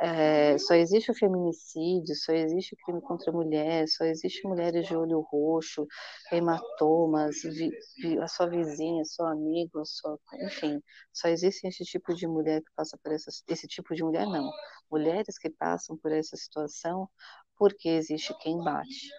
é, 0.00 0.58
só 0.58 0.74
existe 0.74 1.10
o 1.10 1.14
feminicídio, 1.14 2.14
só 2.14 2.32
existe 2.32 2.74
o 2.74 2.78
crime 2.84 3.00
contra 3.02 3.30
a 3.30 3.34
mulher, 3.34 3.86
só 3.88 4.04
existe 4.04 4.46
mulheres 4.46 4.86
de 4.86 4.96
olho 4.96 5.20
roxo, 5.20 5.86
hematomas, 6.32 7.42
vi, 7.42 7.70
vi, 8.00 8.18
a 8.18 8.28
sua 8.28 8.48
vizinha, 8.48 9.04
seu 9.04 9.26
amigo, 9.26 9.84
sua, 9.84 10.18
enfim, 10.44 10.80
só 11.12 11.28
existe 11.28 11.66
esse 11.66 11.84
tipo 11.84 12.14
de 12.14 12.26
mulher 12.26 12.60
que 12.62 12.70
passa 12.74 12.98
por 13.02 13.12
essa, 13.12 13.30
esse 13.48 13.66
tipo 13.66 13.94
de 13.94 14.02
mulher 14.02 14.26
não, 14.26 14.50
mulheres 14.90 15.38
que 15.38 15.50
passam 15.50 15.96
por 15.96 16.12
essa 16.12 16.36
situação 16.36 17.08
porque 17.56 17.88
existe 17.88 18.36
quem 18.38 18.58
bate. 18.62 19.10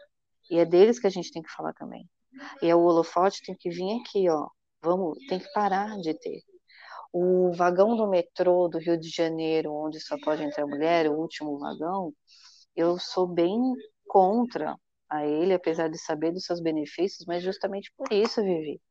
E 0.50 0.60
é 0.60 0.66
deles 0.66 1.00
que 1.00 1.08
a 1.08 1.10
gente 1.10 1.32
tem 1.32 1.42
que 1.42 1.52
falar 1.52 1.74
também. 1.74 2.08
E 2.62 2.70
é 2.70 2.76
o 2.76 2.82
holofote 2.82 3.42
tem 3.44 3.56
que 3.56 3.70
vir 3.70 4.00
aqui, 4.00 4.30
ó. 4.30 4.48
Vamos, 4.82 5.18
tem 5.28 5.40
que 5.40 5.52
parar 5.54 5.98
de 5.98 6.14
ter 6.14 6.42
o 7.12 7.52
vagão 7.54 7.96
do 7.96 8.08
metrô 8.08 8.68
do 8.68 8.78
Rio 8.78 9.00
de 9.00 9.10
Janeiro, 9.10 9.74
onde 9.74 10.00
só 10.00 10.18
pode 10.24 10.44
entrar 10.44 10.66
mulher, 10.66 11.10
o 11.10 11.18
último 11.18 11.58
vagão, 11.60 12.14
eu 12.76 12.98
sou 13.00 13.28
bem 13.28 13.60
contra 14.08 14.78
a 15.10 15.26
ele, 15.26 15.54
apesar 15.54 15.90
de 15.90 15.98
saber 15.98 16.32
dos 16.32 16.44
seus 16.44 16.62
benefícios, 16.62 17.26
mas 17.26 17.44
justamente 17.44 17.92
por 17.98 18.12
isso, 18.12 18.42
Vivi. 18.42 18.82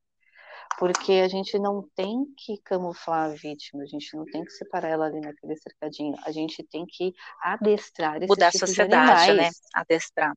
Porque 0.79 1.13
a 1.13 1.29
gente 1.29 1.59
não 1.59 1.89
tem 1.95 2.27
que 2.37 2.59
camuflar 2.65 3.31
a 3.31 3.35
vítima, 3.35 3.83
a 3.83 3.87
gente 3.87 4.15
não 4.17 4.25
tem 4.25 4.45
que 4.45 4.51
separar 4.51 4.89
ela 4.89 5.07
ali 5.07 5.21
naquele 5.21 5.57
cercadinho, 5.57 6.15
a 6.25 6.33
gente 6.33 6.63
tem 6.65 6.85
que 6.87 7.15
adestrar 7.41 8.17
esse 8.17 8.27
Mudar 8.27 8.51
tipo 8.51 8.65
a 8.65 8.67
sociedade, 8.67 9.35
né? 9.35 9.51
Adestrar. 9.75 10.33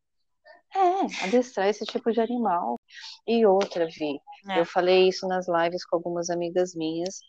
É, 0.75 1.25
adestrar 1.25 1.67
esse 1.67 1.83
tipo 1.83 2.11
de 2.11 2.21
animal. 2.21 2.79
E 3.27 3.45
outra, 3.45 3.87
Vi, 3.87 4.19
é. 4.49 4.59
eu 4.59 4.65
falei 4.65 5.07
isso 5.07 5.27
nas 5.27 5.47
lives 5.47 5.83
com 5.85 5.95
algumas 5.95 6.29
amigas 6.29 6.75
minhas, 6.75 7.19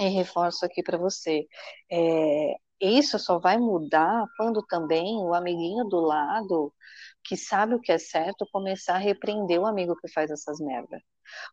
e 0.00 0.08
reforço 0.08 0.64
aqui 0.64 0.82
para 0.82 0.98
você. 0.98 1.46
É, 1.90 2.54
isso 2.80 3.18
só 3.18 3.38
vai 3.38 3.56
mudar 3.56 4.26
quando 4.36 4.62
também 4.66 5.16
o 5.16 5.32
amiguinho 5.34 5.84
do 5.84 6.00
lado, 6.00 6.72
que 7.24 7.36
sabe 7.36 7.74
o 7.74 7.80
que 7.80 7.92
é 7.92 7.98
certo, 7.98 8.46
começar 8.52 8.96
a 8.96 8.98
repreender 8.98 9.60
o 9.60 9.66
amigo 9.66 9.96
que 9.96 10.08
faz 10.12 10.30
essas 10.30 10.58
merdas. 10.60 11.00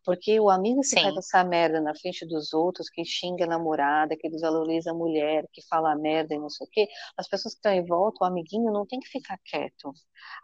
Porque 0.04 0.38
o 0.38 0.50
amigo 0.50 0.80
que 0.80 0.88
Sim. 0.88 1.02
faz 1.02 1.16
essa 1.16 1.42
merda 1.44 1.80
na 1.80 1.94
frente 1.94 2.26
dos 2.26 2.52
outros, 2.52 2.90
que 2.90 3.04
xinga 3.04 3.44
a 3.44 3.48
namorada, 3.48 4.16
que 4.16 4.28
desvaloriza 4.28 4.90
a 4.90 4.94
mulher, 4.94 5.46
que 5.52 5.62
fala 5.66 5.96
merda 5.96 6.34
e 6.34 6.38
não 6.38 6.50
sei 6.50 6.66
o 6.66 6.70
quê, 6.70 6.88
as 7.16 7.26
pessoas 7.26 7.54
que 7.54 7.58
estão 7.58 7.72
em 7.72 7.84
volta, 7.86 8.24
o 8.24 8.26
amiguinho 8.26 8.70
não 8.70 8.86
tem 8.86 9.00
que 9.00 9.08
ficar 9.08 9.38
quieto. 9.44 9.92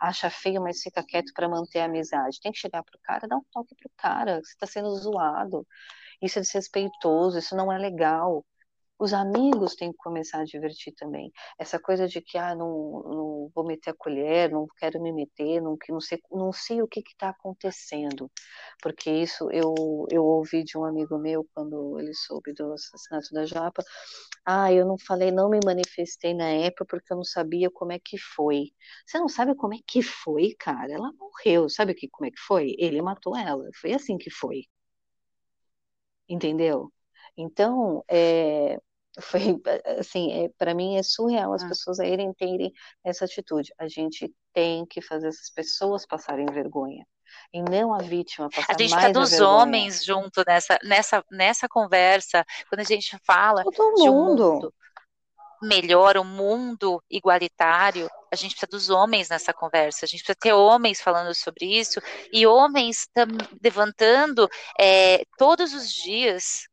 Acha 0.01 0.31
feio, 0.31 0.63
mas 0.63 0.81
fica 0.81 1.05
quieto 1.05 1.33
para 1.35 1.49
manter 1.49 1.81
a 1.81 1.85
amizade. 1.85 2.41
Tem 2.41 2.53
que 2.53 2.59
chegar 2.59 2.83
pro 2.83 2.99
cara, 3.03 3.29
dar 3.29 3.37
um 3.37 3.45
toque 3.53 3.75
pro 3.77 3.91
cara, 3.97 4.37
você 4.43 4.53
está 4.53 4.67
sendo 4.67 4.95
zoado 4.97 5.67
isso 6.23 6.39
é 6.39 6.43
desrespeitoso, 6.43 7.39
isso 7.39 7.57
não 7.57 7.73
é 7.73 7.79
legal. 7.79 8.45
Os 8.99 9.13
amigos 9.15 9.77
têm 9.77 9.93
que 9.93 9.99
começar 9.99 10.41
a 10.41 10.45
divertir 10.45 10.93
também. 10.95 11.33
Essa 11.57 11.79
coisa 11.79 12.09
de 12.09 12.21
que, 12.21 12.37
ah, 12.37 12.55
não, 12.57 13.03
não 13.05 13.51
vou 13.55 13.65
meter 13.65 13.91
a 13.91 13.95
colher, 13.95 14.51
não 14.51 14.67
quero 14.77 15.01
me 15.01 15.13
meter, 15.13 15.61
não, 15.63 15.77
não, 15.89 16.01
sei, 16.01 16.19
não 16.33 16.53
sei 16.53 16.83
o 16.83 16.89
que 16.89 17.01
está 17.01 17.29
acontecendo. 17.29 18.29
Porque 18.83 19.09
isso 19.09 19.49
eu, 19.53 19.73
eu 20.11 20.25
ouvi 20.25 20.65
de 20.65 20.77
um 20.77 20.85
amigo 20.85 21.17
meu 21.17 21.47
quando 21.55 21.99
ele 22.01 22.13
soube 22.13 22.53
do 22.53 22.73
assassinato 22.73 23.33
da 23.33 23.47
Japa. 23.47 23.85
Ah, 24.45 24.73
eu 24.73 24.85
não 24.87 24.97
falei, 24.99 25.31
não 25.31 25.49
me 25.49 25.61
manifestei 25.65 26.35
na 26.35 26.49
época 26.49 26.85
porque 26.87 27.13
eu 27.13 27.17
não 27.19 27.25
sabia 27.25 27.71
como 27.71 27.93
é 27.93 27.99
que 28.01 28.19
foi. 28.19 28.73
Você 29.07 29.19
não 29.19 29.29
sabe 29.29 29.55
como 29.55 29.75
é 29.75 29.79
que 29.87 30.03
foi, 30.03 30.55
cara? 30.59 30.93
Ela 30.93 31.13
morreu. 31.13 31.69
Sabe 31.69 31.95
que, 31.95 32.09
como 32.09 32.27
é 32.27 32.31
que 32.33 32.41
foi? 32.41 32.75
Ele 32.79 33.01
matou 33.03 33.37
ela. 33.37 33.65
Foi 33.81 33.93
assim 33.93 34.19
que 34.19 34.31
foi 34.31 34.65
entendeu? 36.29 36.93
Então, 37.37 38.05
é, 38.09 38.79
foi 39.21 39.61
assim, 39.99 40.33
é, 40.45 40.49
para 40.59 40.75
mim 40.75 40.97
é 40.97 41.03
surreal 41.03 41.53
as 41.53 41.63
ah. 41.63 41.69
pessoas 41.69 41.99
irem 41.99 42.33
terem 42.35 42.73
essa 43.05 43.25
atitude. 43.25 43.73
A 43.79 43.89
gente 43.89 44.33
tem 44.53 44.85
que 44.87 45.01
fazer 45.01 45.29
essas 45.29 45.51
pessoas 45.51 46.07
passarem 46.07 46.47
vergonha. 46.47 47.07
e 47.53 47.63
não 47.63 47.95
a 47.95 47.99
vítima 47.99 48.49
passar 48.49 48.75
A 48.75 48.79
gente 48.79 48.95
está 48.95 49.11
dos 49.11 49.41
homens 49.41 50.05
junto 50.05 50.43
nessa, 50.47 50.79
nessa, 50.83 51.25
nessa 51.31 51.69
conversa, 51.69 52.45
quando 52.69 52.81
a 52.81 52.85
gente 52.85 53.19
fala 53.25 53.63
Todo 53.65 53.95
de 54.03 54.09
um 54.09 54.15
mundo 54.15 54.73
melhor, 55.63 56.17
um 56.17 56.25
mundo 56.25 57.03
igualitário, 57.11 58.09
a 58.33 58.37
gente 58.37 58.53
precisa 58.53 58.71
dos 58.71 58.91
homens 58.91 59.29
nessa 59.29 59.53
conversa, 59.53 60.05
a 60.05 60.09
gente 60.09 60.23
precisa 60.23 60.39
ter 60.41 60.53
homens 60.53 61.01
falando 61.01 61.35
sobre 61.35 61.67
isso 61.67 62.01
e 62.33 62.47
homens 62.47 63.09
levantando 63.63 64.49
é, 64.79 65.23
todos 65.37 65.73
os 65.73 65.93
dias 65.93 66.69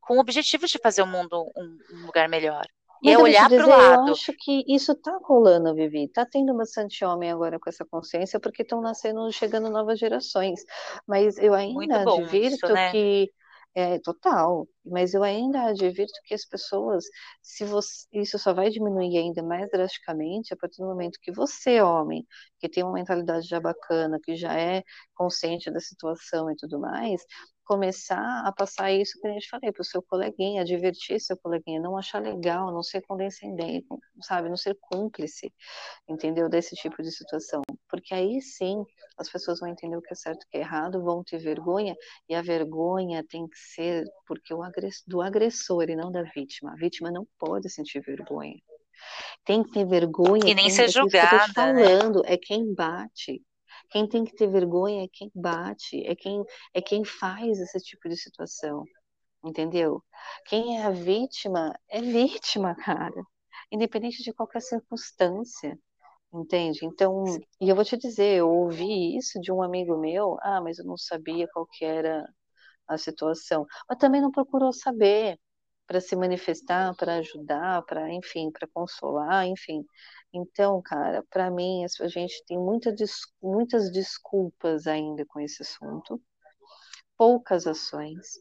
com 0.00 0.16
o 0.16 0.20
objetivo 0.20 0.66
de 0.66 0.78
fazer 0.78 1.02
o 1.02 1.06
mundo 1.06 1.50
um, 1.56 1.78
um 1.92 2.06
lugar 2.06 2.28
melhor. 2.28 2.64
E 3.02 3.10
é 3.10 3.18
olhar 3.18 3.50
para 3.50 3.66
o 3.66 3.68
lado. 3.68 4.08
Eu 4.08 4.12
acho 4.14 4.32
que 4.38 4.64
isso 4.66 4.92
está 4.92 5.18
rolando, 5.22 5.74
Vivi. 5.74 6.04
Está 6.04 6.24
tendo 6.24 6.54
bastante 6.54 7.04
homem 7.04 7.30
agora 7.30 7.60
com 7.60 7.68
essa 7.68 7.84
consciência, 7.84 8.40
porque 8.40 8.62
estão 8.62 8.80
nascendo, 8.80 9.30
chegando 9.30 9.68
novas 9.68 9.98
gerações. 9.98 10.64
Mas 11.06 11.36
eu 11.36 11.52
ainda 11.52 12.00
advirto 12.00 12.64
isso, 12.64 12.72
né? 12.72 12.90
que 12.90 13.30
é, 13.74 13.98
total, 13.98 14.68
mas 14.84 15.14
eu 15.14 15.22
ainda 15.24 15.62
advirto 15.66 16.12
que 16.24 16.34
as 16.34 16.44
pessoas, 16.44 17.04
se 17.42 17.64
você, 17.64 18.06
isso 18.12 18.38
só 18.38 18.52
vai 18.54 18.70
diminuir 18.70 19.16
ainda 19.18 19.42
mais 19.42 19.68
drasticamente 19.70 20.54
a 20.54 20.56
partir 20.56 20.78
do 20.82 20.86
momento 20.88 21.18
que 21.20 21.32
você, 21.32 21.80
homem, 21.82 22.24
que 22.60 22.68
tem 22.68 22.84
uma 22.84 22.92
mentalidade 22.92 23.46
já 23.48 23.58
bacana, 23.60 24.20
que 24.22 24.36
já 24.36 24.54
é 24.58 24.82
consciente 25.14 25.70
da 25.72 25.80
situação 25.80 26.50
e 26.50 26.56
tudo 26.56 26.78
mais, 26.80 27.22
começar 27.64 28.42
a 28.46 28.52
passar 28.52 28.92
isso 28.92 29.18
que 29.20 29.26
a 29.26 29.32
gente 29.32 29.48
falei 29.48 29.72
para 29.72 29.82
o 29.82 29.84
seu 29.84 30.02
coleguinha, 30.02 30.64
divertir 30.64 31.20
seu 31.20 31.36
coleguinha, 31.36 31.80
não 31.80 31.96
achar 31.96 32.20
legal, 32.20 32.72
não 32.72 32.82
ser 32.82 33.02
condescendente, 33.02 33.86
sabe, 34.20 34.48
não 34.48 34.56
ser 34.56 34.76
cúmplice, 34.80 35.52
entendeu, 36.08 36.48
desse 36.48 36.74
tipo 36.76 37.02
de 37.02 37.10
situação, 37.10 37.62
porque 37.88 38.14
aí 38.14 38.40
sim 38.40 38.84
as 39.16 39.30
pessoas 39.30 39.60
vão 39.60 39.68
entender 39.68 39.96
o 39.96 40.02
que 40.02 40.12
é 40.12 40.16
certo 40.16 40.42
e 40.42 40.46
o 40.46 40.50
que 40.50 40.58
é 40.58 40.60
errado, 40.60 41.02
vão 41.02 41.22
ter 41.24 41.38
vergonha 41.38 41.94
e 42.28 42.34
a 42.34 42.42
vergonha 42.42 43.24
tem 43.28 43.46
que 43.48 43.58
ser 43.58 44.04
porque 44.26 44.52
o 44.52 44.62
agressor, 44.62 45.04
do 45.06 45.22
agressor 45.22 45.84
e 45.88 45.96
não 45.96 46.10
da 46.10 46.22
vítima. 46.22 46.72
A 46.72 46.76
vítima 46.76 47.10
não 47.10 47.26
pode 47.38 47.70
sentir 47.70 48.00
vergonha. 48.00 48.56
Tem 49.44 49.62
que 49.62 49.72
ter 49.72 49.86
vergonha. 49.86 50.50
E 50.50 50.54
nem 50.54 50.70
ser 50.70 50.88
julgada. 50.88 51.46
Né? 51.46 51.52
falando, 51.54 52.22
né? 52.22 52.34
é 52.34 52.36
quem 52.36 52.74
bate. 52.74 53.42
Quem 53.90 54.08
tem 54.08 54.24
que 54.24 54.34
ter 54.34 54.48
vergonha 54.48 55.04
é 55.04 55.08
quem 55.12 55.30
bate, 55.34 56.04
é 56.06 56.14
quem, 56.14 56.42
é 56.74 56.82
quem 56.82 57.04
faz 57.04 57.58
esse 57.60 57.78
tipo 57.80 58.08
de 58.08 58.16
situação, 58.16 58.84
entendeu? 59.44 60.02
Quem 60.46 60.78
é 60.78 60.84
a 60.84 60.90
vítima 60.90 61.74
é 61.88 62.00
vítima, 62.02 62.74
cara, 62.76 63.22
independente 63.72 64.22
de 64.22 64.32
qualquer 64.32 64.62
circunstância, 64.62 65.78
entende? 66.32 66.84
Então, 66.86 67.24
e 67.60 67.68
eu 67.68 67.76
vou 67.76 67.84
te 67.84 67.96
dizer, 67.98 68.38
eu 68.38 68.50
ouvi 68.50 69.16
isso 69.16 69.40
de 69.40 69.52
um 69.52 69.62
amigo 69.62 69.98
meu, 69.98 70.38
ah, 70.42 70.60
mas 70.62 70.78
eu 70.78 70.84
não 70.86 70.96
sabia 70.98 71.48
qual 71.52 71.66
que 71.66 71.84
era 71.84 72.26
a 72.88 72.98
situação, 72.98 73.66
mas 73.88 73.98
também 73.98 74.20
não 74.20 74.30
procurou 74.30 74.72
saber 74.72 75.38
para 75.86 76.00
se 76.00 76.16
manifestar, 76.16 76.94
para 76.96 77.16
ajudar, 77.16 77.82
para, 77.84 78.12
enfim, 78.12 78.50
para 78.50 78.68
consolar, 78.68 79.46
enfim. 79.46 79.84
Então, 80.34 80.82
cara, 80.82 81.22
para 81.30 81.48
mim, 81.50 81.84
a 81.84 82.08
gente 82.08 82.44
tem 82.46 82.58
muita, 82.58 82.92
muitas 83.40 83.90
desculpas 83.92 84.86
ainda 84.86 85.24
com 85.26 85.38
esse 85.38 85.62
assunto, 85.62 86.20
poucas 87.16 87.66
ações, 87.68 88.40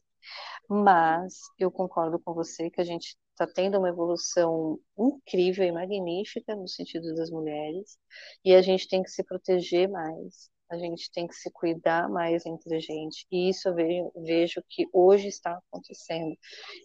mas 0.70 1.36
eu 1.60 1.72
concordo 1.72 2.20
com 2.20 2.34
você 2.34 2.70
que 2.72 2.82
a 2.82 2.84
gente 2.84 3.16
está 3.32 3.48
tendo 3.48 3.78
uma 3.80 3.90
evolução 3.90 4.80
incrível 4.98 5.66
e 5.66 5.72
magnífica 5.72 6.56
no 6.56 6.68
sentido 6.68 7.14
das 7.16 7.30
mulheres, 7.30 7.98
e 8.44 8.56
a 8.56 8.62
gente 8.62 8.88
tem 8.88 9.04
que 9.04 9.12
se 9.12 9.24
proteger 9.24 9.90
mais, 9.90 10.50
a 10.74 10.78
gente 10.78 11.12
tem 11.12 11.28
que 11.28 11.36
se 11.36 11.52
cuidar 11.52 12.10
mais 12.10 12.46
entre 12.46 12.76
a 12.76 12.80
gente. 12.80 13.26
E 13.32 13.50
isso 13.50 13.70
eu 13.70 13.76
vejo, 13.76 14.12
vejo 14.18 14.64
que 14.70 14.88
hoje 14.92 15.28
está 15.28 15.58
acontecendo. 15.58 16.36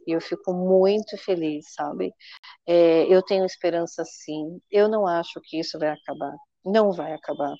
E 0.06 0.12
eu 0.12 0.20
fico 0.20 0.52
muito 0.52 1.16
feliz, 1.18 1.72
sabe? 1.74 2.12
É, 2.66 3.04
eu 3.12 3.22
tenho 3.22 3.44
esperança 3.44 4.04
sim. 4.04 4.60
Eu 4.70 4.88
não 4.88 5.06
acho 5.06 5.40
que 5.42 5.58
isso 5.58 5.78
vai 5.78 5.90
acabar. 5.90 6.36
Não 6.64 6.92
vai 6.92 7.12
acabar. 7.12 7.54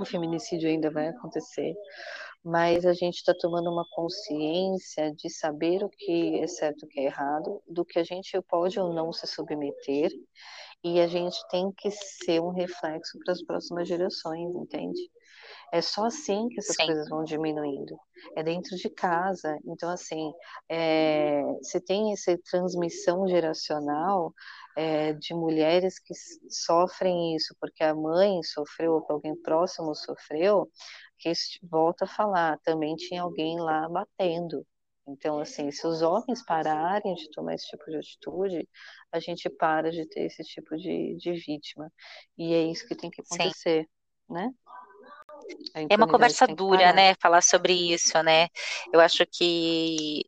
O 0.00 0.04
feminicídio 0.04 0.68
ainda 0.68 0.90
vai 0.90 1.08
acontecer. 1.08 1.74
Mas 2.44 2.86
a 2.86 2.92
gente 2.92 3.16
está 3.16 3.34
tomando 3.34 3.70
uma 3.70 3.84
consciência 3.90 5.12
de 5.14 5.28
saber 5.28 5.82
o 5.84 5.88
que 5.90 6.38
é 6.40 6.46
certo 6.46 6.84
e 6.84 6.86
o 6.86 6.88
que 6.88 7.00
é 7.00 7.04
errado, 7.04 7.60
do 7.68 7.84
que 7.84 7.98
a 7.98 8.04
gente 8.04 8.40
pode 8.42 8.78
ou 8.78 8.92
não 8.94 9.12
se 9.12 9.26
submeter. 9.26 10.10
E 10.84 11.00
a 11.00 11.08
gente 11.08 11.36
tem 11.50 11.72
que 11.72 11.90
ser 11.90 12.40
um 12.40 12.50
reflexo 12.50 13.18
para 13.24 13.32
as 13.32 13.42
próximas 13.42 13.88
gerações, 13.88 14.54
entende? 14.54 15.00
É 15.72 15.80
só 15.80 16.06
assim 16.06 16.48
que 16.48 16.58
essas 16.60 16.76
Sim. 16.76 16.86
coisas 16.86 17.08
vão 17.08 17.24
diminuindo. 17.24 17.98
É 18.36 18.42
dentro 18.42 18.76
de 18.76 18.88
casa. 18.90 19.58
Então, 19.64 19.90
assim, 19.90 20.32
é, 20.68 21.42
você 21.62 21.80
tem 21.80 22.12
essa 22.12 22.36
transmissão 22.50 23.26
geracional 23.28 24.32
é, 24.76 25.12
de 25.12 25.34
mulheres 25.34 25.98
que 25.98 26.14
sofrem 26.48 27.34
isso 27.36 27.54
porque 27.60 27.82
a 27.82 27.94
mãe 27.94 28.42
sofreu 28.42 28.94
ou 28.94 29.06
alguém 29.08 29.34
próximo 29.36 29.94
sofreu, 29.94 30.70
que 31.18 31.32
volta 31.68 32.04
a 32.04 32.08
falar, 32.08 32.58
também 32.60 32.94
tinha 32.96 33.22
alguém 33.22 33.58
lá 33.58 33.88
batendo. 33.88 34.64
Então, 35.08 35.40
assim, 35.40 35.70
se 35.70 35.86
os 35.86 36.02
homens 36.02 36.44
pararem 36.44 37.14
de 37.14 37.30
tomar 37.30 37.54
esse 37.54 37.66
tipo 37.66 37.90
de 37.90 37.96
atitude, 37.96 38.68
a 39.10 39.18
gente 39.18 39.48
para 39.48 39.90
de 39.90 40.06
ter 40.06 40.26
esse 40.26 40.42
tipo 40.44 40.76
de, 40.76 41.16
de 41.16 41.32
vítima. 41.32 41.90
E 42.36 42.52
é 42.52 42.62
isso 42.64 42.86
que 42.86 42.94
tem 42.94 43.10
que 43.10 43.22
acontecer, 43.22 43.84
Sim. 43.84 44.34
né? 44.34 44.50
É 45.74 45.96
uma 45.96 46.08
conversa 46.08 46.46
dura, 46.46 46.92
né? 46.92 47.14
Falar 47.20 47.42
sobre 47.42 47.72
isso, 47.72 48.22
né? 48.22 48.48
Eu 48.92 49.00
acho 49.00 49.24
que 49.26 50.24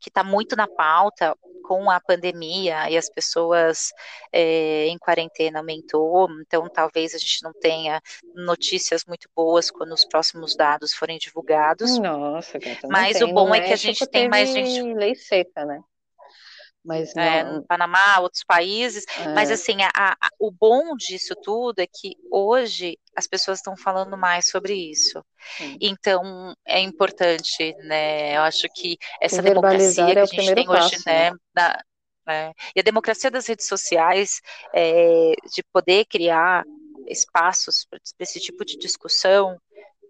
que 0.00 0.08
está 0.08 0.24
muito 0.24 0.56
na 0.56 0.66
pauta 0.66 1.36
com 1.62 1.90
a 1.90 2.00
pandemia 2.00 2.90
e 2.90 2.96
as 2.96 3.08
pessoas 3.08 3.92
é, 4.32 4.86
em 4.86 4.98
quarentena 4.98 5.60
aumentou, 5.60 6.26
então 6.40 6.68
talvez 6.68 7.14
a 7.14 7.18
gente 7.18 7.42
não 7.44 7.52
tenha 7.52 8.00
notícias 8.34 9.04
muito 9.04 9.28
boas 9.36 9.70
quando 9.70 9.92
os 9.92 10.04
próximos 10.04 10.56
dados 10.56 10.92
forem 10.92 11.18
divulgados. 11.18 11.98
Nossa, 11.98 12.58
gata, 12.58 12.88
mas 12.88 13.18
tem. 13.18 13.30
o 13.30 13.34
bom 13.34 13.48
no 13.48 13.54
é 13.54 13.60
que 13.60 13.72
a 13.72 13.76
gente 13.76 14.04
tem 14.06 14.28
mais 14.28 14.50
gente. 14.50 14.94
Lei 14.94 15.14
seca, 15.14 15.64
né? 15.64 15.80
Mas 16.84 17.14
é, 17.14 17.44
não... 17.44 17.56
no 17.56 17.66
Panamá, 17.66 18.20
outros 18.20 18.42
países. 18.44 19.04
É. 19.18 19.34
Mas 19.34 19.50
assim, 19.50 19.76
a, 19.82 19.90
a, 19.94 20.28
o 20.38 20.50
bom 20.50 20.96
disso 20.96 21.34
tudo 21.42 21.78
é 21.80 21.86
que 21.86 22.16
hoje 22.30 22.98
as 23.14 23.26
pessoas 23.26 23.58
estão 23.58 23.76
falando 23.76 24.16
mais 24.16 24.48
sobre 24.48 24.74
isso. 24.74 25.22
Sim. 25.58 25.76
Então 25.80 26.54
é 26.66 26.80
importante, 26.80 27.74
né? 27.84 28.36
Eu 28.36 28.42
acho 28.42 28.66
que 28.74 28.96
essa 29.20 29.42
democracia 29.42 30.06
que 30.06 30.18
a 30.18 30.22
é 30.22 30.26
gente 30.26 30.54
tem 30.54 30.66
passo, 30.66 30.94
hoje, 30.94 31.02
né? 31.06 31.30
né? 31.30 31.36
Na, 31.54 31.82
né? 32.26 32.52
E 32.74 32.80
a 32.80 32.82
democracia 32.82 33.30
das 33.30 33.46
redes 33.46 33.66
sociais, 33.66 34.40
é, 34.74 35.34
de 35.54 35.62
poder 35.72 36.06
criar 36.06 36.64
espaços 37.06 37.86
para 37.90 37.98
esse 38.20 38.40
tipo 38.40 38.64
de 38.64 38.78
discussão, 38.78 39.58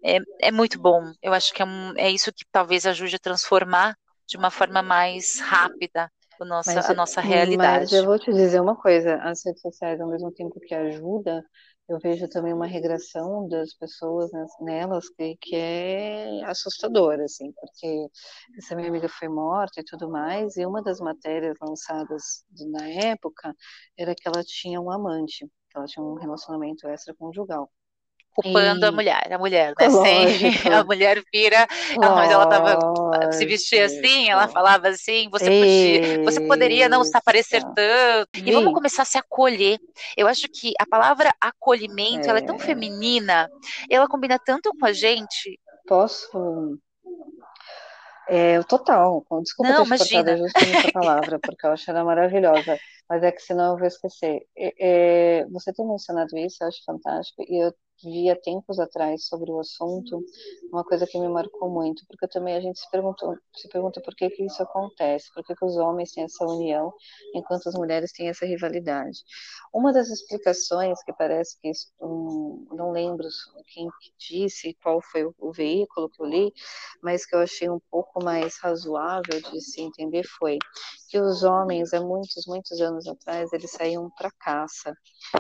é, 0.04 0.18
é 0.40 0.52
muito 0.52 0.78
bom. 0.78 1.12
Eu 1.22 1.33
acho 1.33 1.52
que 1.52 1.62
é, 1.62 1.64
um, 1.64 1.94
é 1.96 2.11
isso 2.11 2.33
que 2.33 2.44
talvez 2.52 2.87
ajude 2.87 3.16
a 3.16 3.18
transformar 3.20 3.96
de 4.26 4.37
uma 4.37 4.50
forma 4.50 4.83
mais 4.83 5.40
rápida 5.40 6.11
o 6.40 6.44
nossa, 6.44 6.74
mas, 6.74 6.90
a 6.90 6.94
nossa 6.94 7.20
realidade. 7.20 7.81
Mas 7.81 7.92
eu 7.92 8.05
vou 8.05 8.18
te 8.18 8.33
dizer 8.33 8.61
uma 8.61 8.76
coisa, 8.76 9.16
as 9.16 9.44
redes 9.44 9.61
sociais, 9.61 10.00
ao 10.00 10.09
mesmo 10.09 10.33
tempo 10.33 10.59
que 10.61 10.74
ajuda, 10.74 11.44
eu 11.88 11.98
vejo 11.98 12.29
também 12.29 12.53
uma 12.53 12.66
regressão 12.66 13.48
das 13.48 13.74
pessoas 13.74 14.31
nelas 14.61 15.09
que, 15.11 15.37
que 15.40 15.57
é 15.57 16.44
assustadora, 16.44 17.24
assim, 17.24 17.53
porque 17.53 18.07
essa 18.57 18.76
minha 18.76 18.88
amiga 18.88 19.09
foi 19.09 19.29
morta 19.29 19.81
e 19.81 19.85
tudo 19.85 20.09
mais, 20.09 20.57
e 20.57 20.64
uma 20.64 20.83
das 20.83 21.00
matérias 21.00 21.57
lançadas 21.61 22.44
na 22.70 22.88
época 22.88 23.55
era 23.98 24.14
que 24.14 24.26
ela 24.26 24.42
tinha 24.44 24.81
um 24.81 24.90
amante, 24.90 25.46
que 25.68 25.76
ela 25.76 25.87
tinha 25.87 26.05
um 26.05 26.14
relacionamento 26.14 26.88
extraconjugal 26.88 27.70
culpando 28.42 28.85
e... 28.85 28.88
a 28.88 28.92
mulher, 28.92 29.33
a 29.33 29.38
mulher, 29.38 29.74
né? 29.79 29.88
Lógico. 29.88 30.72
a 30.72 30.85
mulher 30.85 31.22
vira, 31.33 31.66
mas 31.98 32.31
ela 32.31 32.46
tava 32.46 33.33
se 33.33 33.44
vestia 33.46 33.87
assim, 33.87 34.29
ela 34.29 34.48
falava 34.48 34.88
assim, 34.88 35.29
você 35.31 35.44
podia, 35.44 36.24
você 36.24 36.40
poderia 36.40 36.88
não 36.88 37.05
se 37.05 37.20
parecer 37.22 37.62
tanto. 37.74 38.29
E 38.37 38.53
vamos 38.53 38.72
começar 38.72 39.03
a 39.03 39.07
se 39.07 39.18
acolher. 39.18 39.79
Eu 40.16 40.26
acho 40.26 40.46
que 40.48 40.72
a 40.79 40.87
palavra 40.87 41.35
acolhimento, 41.40 42.26
é. 42.26 42.31
ela 42.31 42.38
é 42.38 42.44
tão 42.44 42.57
é. 42.57 42.61
feminina, 42.61 43.48
ela 43.90 44.09
combina 44.09 44.38
tanto 44.38 44.70
com 44.79 44.87
a 44.87 44.92
gente. 44.92 45.59
Posso 45.87 46.79
é, 48.31 48.62
total. 48.62 49.26
Desculpa 49.42 49.72
não, 49.72 49.83
ter 49.83 49.87
imagina. 49.87 50.37
justo 50.37 50.61
nessa 50.64 50.92
palavra, 50.92 51.40
porque 51.40 51.66
eu 51.66 51.72
acho 51.72 51.90
ela 51.90 52.05
maravilhosa. 52.05 52.79
Mas 53.09 53.24
é 53.24 53.33
que 53.33 53.42
senão 53.42 53.72
eu 53.72 53.79
vou 53.79 53.88
esquecer. 53.88 54.46
É, 54.57 55.40
é, 55.40 55.46
você 55.46 55.72
tem 55.72 55.85
mencionado 55.85 56.38
isso, 56.38 56.62
eu 56.62 56.68
acho 56.68 56.79
fantástico. 56.85 57.42
E 57.42 57.66
eu 57.66 57.74
via 58.02 58.34
tempos 58.40 58.78
atrás 58.78 59.26
sobre 59.26 59.50
o 59.50 59.60
assunto, 59.60 60.24
uma 60.72 60.84
coisa 60.84 61.06
que 61.06 61.18
me 61.18 61.28
marcou 61.28 61.70
muito, 61.70 62.04
porque 62.06 62.26
também 62.28 62.54
a 62.54 62.60
gente 62.60 62.78
se 62.78 62.90
perguntou, 62.90 63.36
se 63.54 63.68
pergunta 63.68 64.00
por 64.00 64.14
que 64.14 64.30
que 64.30 64.44
isso 64.44 64.62
acontece, 64.62 65.32
por 65.34 65.44
que 65.44 65.54
que 65.54 65.64
os 65.64 65.76
homens 65.76 66.12
têm 66.12 66.24
essa 66.24 66.44
união 66.44 66.92
enquanto 67.34 67.68
as 67.68 67.74
mulheres 67.74 68.12
têm 68.12 68.28
essa 68.28 68.46
rivalidade. 68.46 69.18
Uma 69.72 69.92
das 69.92 70.08
explicações 70.08 71.02
que 71.04 71.12
parece 71.12 71.58
que 71.60 71.70
um, 72.00 72.66
não 72.72 72.90
lembro 72.92 73.26
quem 73.72 73.88
disse, 74.18 74.76
qual 74.82 75.00
foi 75.00 75.24
o 75.38 75.52
veículo 75.52 76.08
que 76.08 76.22
eu 76.22 76.26
li, 76.26 76.52
mas 77.02 77.24
que 77.24 77.34
eu 77.34 77.40
achei 77.40 77.68
um 77.68 77.80
pouco 77.90 78.22
mais 78.22 78.58
razoável 78.58 79.40
de 79.50 79.60
se 79.60 79.80
entender 79.80 80.24
foi 80.38 80.58
que 81.08 81.18
os 81.18 81.42
homens, 81.42 81.92
há 81.92 82.00
muitos, 82.00 82.46
muitos 82.46 82.80
anos 82.80 83.06
atrás, 83.06 83.52
eles 83.52 83.70
saíam 83.72 84.08
para 84.10 84.30
caça. 84.38 84.94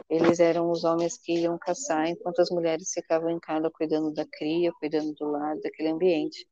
Eles 0.08 0.40
eram 0.40 0.70
os 0.70 0.82
homens 0.82 1.16
que 1.16 1.32
iam 1.32 1.56
caçar, 1.58 2.08
enquanto 2.08 2.40
as 2.40 2.49
mulheres 2.50 2.92
ficavam 2.92 3.30
em 3.30 3.40
casa 3.40 3.70
cuidando 3.70 4.12
da 4.12 4.26
cria, 4.26 4.72
cuidando 4.80 5.12
do 5.14 5.26
lar, 5.26 5.56
daquele 5.60 5.90
ambiente. 5.90 6.46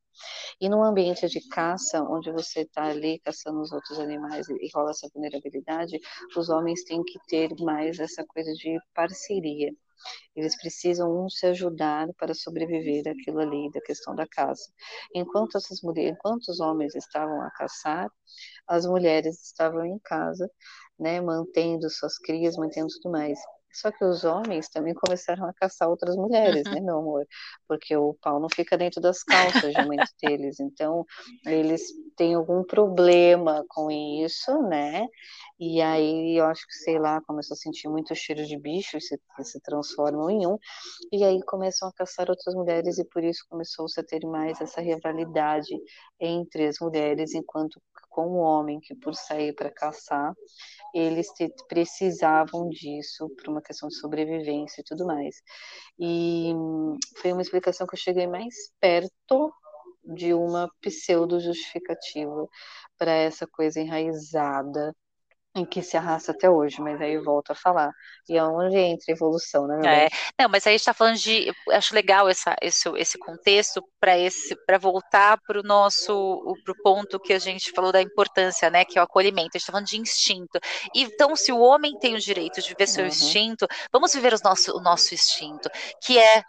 E 0.59 0.67
num 0.69 0.83
ambiente 0.83 1.27
de 1.27 1.39
caça, 1.49 2.01
onde 2.03 2.31
você 2.31 2.61
está 2.61 2.85
ali 2.85 3.19
caçando 3.19 3.61
os 3.61 3.71
outros 3.71 3.99
animais 3.99 4.47
e 4.49 4.69
rola 4.73 4.91
essa 4.91 5.09
vulnerabilidade, 5.13 5.99
os 6.35 6.49
homens 6.49 6.83
têm 6.83 7.03
que 7.03 7.19
ter 7.27 7.49
mais 7.59 7.99
essa 7.99 8.25
coisa 8.25 8.51
de 8.53 8.77
parceria. 8.93 9.71
Eles 10.35 10.57
precisam 10.57 11.25
um 11.25 11.29
se 11.29 11.45
ajudar 11.47 12.07
para 12.17 12.33
sobreviver 12.33 13.07
aquilo 13.07 13.39
ali 13.39 13.69
da 13.71 13.81
questão 13.81 14.15
da 14.15 14.27
caça. 14.27 14.71
Enquanto 15.13 15.57
essas 15.57 15.81
mulheres, 15.81 16.13
enquanto 16.13 16.47
os 16.49 16.59
homens 16.59 16.95
estavam 16.95 17.41
a 17.41 17.51
caçar, 17.51 18.09
as 18.67 18.85
mulheres 18.85 19.43
estavam 19.45 19.85
em 19.85 19.99
casa, 19.99 20.49
né, 20.97 21.19
mantendo 21.21 21.89
suas 21.89 22.17
crias, 22.17 22.55
mantendo 22.57 22.87
tudo 23.01 23.11
mais. 23.11 23.39
Só 23.79 23.91
que 23.91 24.03
os 24.03 24.23
homens 24.23 24.67
também 24.69 24.93
começaram 24.93 25.45
a 25.45 25.53
caçar 25.53 25.89
outras 25.89 26.15
mulheres, 26.15 26.63
né, 26.65 26.81
meu 26.81 26.97
amor? 26.97 27.25
Porque 27.67 27.95
o 27.95 28.13
pau 28.21 28.39
não 28.39 28.49
fica 28.49 28.77
dentro 28.77 28.99
das 28.99 29.23
calças, 29.23 29.73
geralmente, 29.73 30.11
deles. 30.21 30.59
Então, 30.59 31.05
eles 31.45 31.81
têm 32.17 32.33
algum 32.33 32.63
problema 32.63 33.63
com 33.69 33.89
isso, 33.89 34.61
né? 34.63 35.07
E 35.59 35.81
aí, 35.81 36.37
eu 36.37 36.45
acho 36.45 36.65
que, 36.67 36.73
sei 36.73 36.99
lá, 36.99 37.21
começou 37.21 37.55
a 37.55 37.57
sentir 37.57 37.87
muito 37.87 38.13
cheiro 38.15 38.45
de 38.45 38.57
bicho 38.57 38.99
se, 38.99 39.19
se 39.43 39.61
transformam 39.61 40.29
em 40.29 40.45
um. 40.45 40.57
E 41.11 41.23
aí 41.23 41.41
começam 41.43 41.87
a 41.87 41.93
caçar 41.93 42.29
outras 42.29 42.53
mulheres 42.55 42.97
e 42.97 43.05
por 43.05 43.23
isso 43.23 43.45
começou-se 43.49 43.99
a 43.99 44.03
ter 44.03 44.25
mais 44.25 44.59
essa 44.59 44.81
rivalidade 44.81 45.75
entre 46.19 46.67
as 46.67 46.77
mulheres, 46.79 47.33
enquanto 47.33 47.81
com 48.09 48.27
o 48.27 48.37
homem 48.37 48.79
que 48.79 48.95
por 48.95 49.15
sair 49.15 49.53
para 49.53 49.69
caçar, 49.71 50.33
eles 50.93 51.27
precisavam 51.67 52.67
disso 52.67 53.29
para 53.29 53.51
uma 53.51 53.61
questão 53.69 53.87
de 53.87 53.95
sobrevivência 53.95 54.81
e 54.81 54.83
tudo 54.83 55.05
mais. 55.05 55.35
E 55.99 56.51
foi 57.17 57.31
uma 57.31 57.41
explicação 57.41 57.85
que 57.87 57.93
eu 57.95 57.99
cheguei 57.99 58.27
mais 58.27 58.55
perto 58.81 59.53
de 60.03 60.33
uma 60.33 60.69
pseudo 60.81 61.39
justificativa 61.39 62.47
para 62.97 63.11
essa 63.11 63.45
coisa 63.47 63.79
enraizada 63.79 64.93
em 65.55 65.65
que 65.65 65.81
se 65.81 65.97
arrasta 65.97 66.31
até 66.31 66.49
hoje, 66.49 66.79
mas 66.79 67.01
aí 67.01 67.17
volto 67.17 67.51
a 67.51 67.55
falar. 67.55 67.91
E 68.27 68.37
é 68.37 68.43
onde 68.43 68.77
entra 68.77 69.05
a 69.09 69.11
evolução, 69.11 69.67
né? 69.67 70.05
É. 70.05 70.09
Não, 70.39 70.49
mas 70.49 70.65
aí 70.67 70.75
está 70.75 70.93
falando 70.93 71.17
de, 71.17 71.51
acho 71.71 71.95
legal 71.95 72.29
essa, 72.29 72.55
esse, 72.61 72.87
esse 72.97 73.17
contexto 73.17 73.83
para 73.99 74.17
esse, 74.17 74.55
para 74.65 74.77
voltar 74.77 75.39
para 75.41 75.59
o 75.59 75.63
nosso, 75.63 76.55
para 76.63 76.71
o 76.71 76.83
ponto 76.83 77.19
que 77.19 77.33
a 77.33 77.39
gente 77.39 77.71
falou 77.71 77.91
da 77.91 78.01
importância, 78.01 78.69
né? 78.69 78.85
Que 78.85 78.99
é 78.99 79.01
o 79.01 79.05
acolhimento. 79.05 79.49
A 79.49 79.57
gente 79.57 79.61
está 79.61 79.71
falando 79.71 79.87
de 79.87 79.97
instinto. 79.97 80.59
Então, 80.93 81.35
se 81.35 81.51
o 81.51 81.59
homem 81.59 81.97
tem 81.97 82.15
o 82.15 82.19
direito 82.19 82.61
de 82.61 82.69
viver 82.69 82.87
seu 82.87 83.03
uhum. 83.03 83.09
instinto, 83.09 83.67
vamos 83.91 84.13
viver 84.13 84.33
o 84.33 84.39
nosso, 84.43 84.77
o 84.77 84.81
nosso 84.81 85.13
instinto, 85.13 85.69
que 86.03 86.19
é 86.19 86.43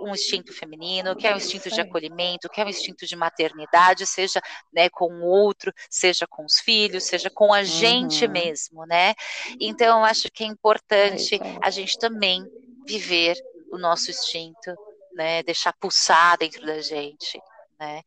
um 0.00 0.12
instinto 0.12 0.52
feminino, 0.52 1.14
que 1.14 1.26
é 1.26 1.34
um 1.34 1.36
instinto 1.36 1.70
de 1.70 1.80
acolhimento, 1.80 2.48
que 2.48 2.60
é 2.60 2.64
um 2.64 2.68
instinto 2.68 3.06
de 3.06 3.14
maternidade, 3.14 4.06
seja 4.06 4.40
né, 4.72 4.88
com 4.88 5.06
o 5.06 5.24
outro, 5.24 5.72
seja 5.88 6.26
com 6.26 6.44
os 6.44 6.58
filhos, 6.58 7.04
seja 7.04 7.30
com 7.30 7.52
a 7.52 7.62
gente 7.62 8.24
uhum. 8.24 8.32
mesmo, 8.32 8.86
né? 8.86 9.14
Então, 9.60 10.04
acho 10.04 10.30
que 10.30 10.44
é 10.44 10.46
importante 10.46 11.36
é 11.36 11.58
a 11.62 11.70
gente 11.70 11.98
também 11.98 12.44
viver 12.86 13.36
o 13.70 13.78
nosso 13.78 14.10
instinto, 14.10 14.74
né? 15.14 15.42
Deixar 15.42 15.72
pulsar 15.74 16.38
dentro 16.38 16.64
da 16.64 16.80
gente, 16.80 17.40
né? 17.82 18.00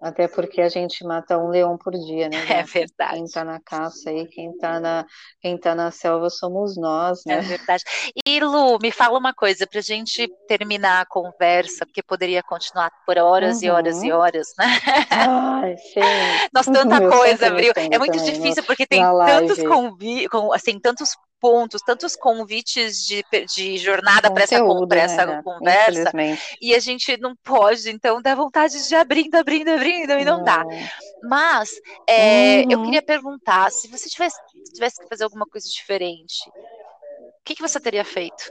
Até 0.00 0.28
porque 0.28 0.60
a 0.60 0.68
gente 0.68 1.02
mata 1.04 1.38
um 1.38 1.48
leão 1.48 1.78
por 1.78 1.92
dia, 1.92 2.28
né? 2.28 2.36
É 2.60 2.62
verdade. 2.62 3.14
Quem 3.14 3.26
tá 3.26 3.44
na 3.44 3.60
caça 3.60 4.10
aí, 4.10 4.26
quem 4.26 4.56
tá 4.58 4.78
na, 4.78 5.06
quem 5.40 5.58
tá 5.58 5.74
na 5.74 5.90
selva 5.90 6.28
somos 6.28 6.76
nós, 6.76 7.20
né? 7.24 7.38
É 7.38 7.40
verdade. 7.40 7.82
E 8.26 8.40
Lu, 8.40 8.78
me 8.78 8.90
fala 8.90 9.18
uma 9.18 9.32
coisa 9.32 9.66
pra 9.66 9.80
gente 9.80 10.28
terminar 10.46 11.00
a 11.00 11.06
conversa, 11.06 11.86
porque 11.86 12.02
poderia 12.02 12.42
continuar 12.42 12.90
por 13.06 13.16
horas 13.16 13.58
uhum. 13.58 13.64
e 13.64 13.70
horas 13.70 14.02
e 14.02 14.12
horas, 14.12 14.48
né? 14.58 14.66
Ai, 15.10 15.76
sim. 15.78 16.00
Nossa, 16.52 16.72
tanta 16.72 17.00
coisa, 17.08 17.46
abriu. 17.46 17.72
É 17.76 17.98
muito 17.98 18.18
também, 18.18 18.32
difícil 18.32 18.62
porque 18.64 18.86
tem 18.86 19.02
tantos 19.02 19.62
convites, 19.62 20.28
assim, 20.52 20.78
tantos 20.78 21.16
pontos, 21.40 21.82
tantos 21.82 22.16
convites 22.16 23.04
de, 23.04 23.24
de 23.54 23.78
jornada 23.78 24.32
para 24.32 24.44
essa, 24.44 24.86
pra 24.86 25.00
essa 25.00 25.26
né, 25.26 25.42
conversa, 25.42 26.12
e 26.60 26.74
a 26.74 26.78
gente 26.78 27.16
não 27.18 27.34
pode, 27.36 27.90
então 27.90 28.20
dá 28.20 28.34
vontade 28.34 28.86
de 28.86 28.94
abrindo, 28.94 29.34
abrindo, 29.34 29.70
abrindo, 29.70 30.12
e 30.12 30.24
não, 30.24 30.38
não. 30.38 30.44
dá. 30.44 30.64
Mas 31.22 31.70
é, 32.08 32.62
uhum. 32.62 32.70
eu 32.70 32.82
queria 32.84 33.02
perguntar, 33.02 33.70
se 33.70 33.88
você 33.88 34.08
tivesse, 34.08 34.36
tivesse 34.74 35.00
que 35.00 35.08
fazer 35.08 35.24
alguma 35.24 35.46
coisa 35.46 35.68
diferente, 35.68 36.48
o 36.48 37.44
que, 37.44 37.54
que 37.54 37.62
você 37.62 37.78
teria 37.78 38.04
feito? 38.04 38.50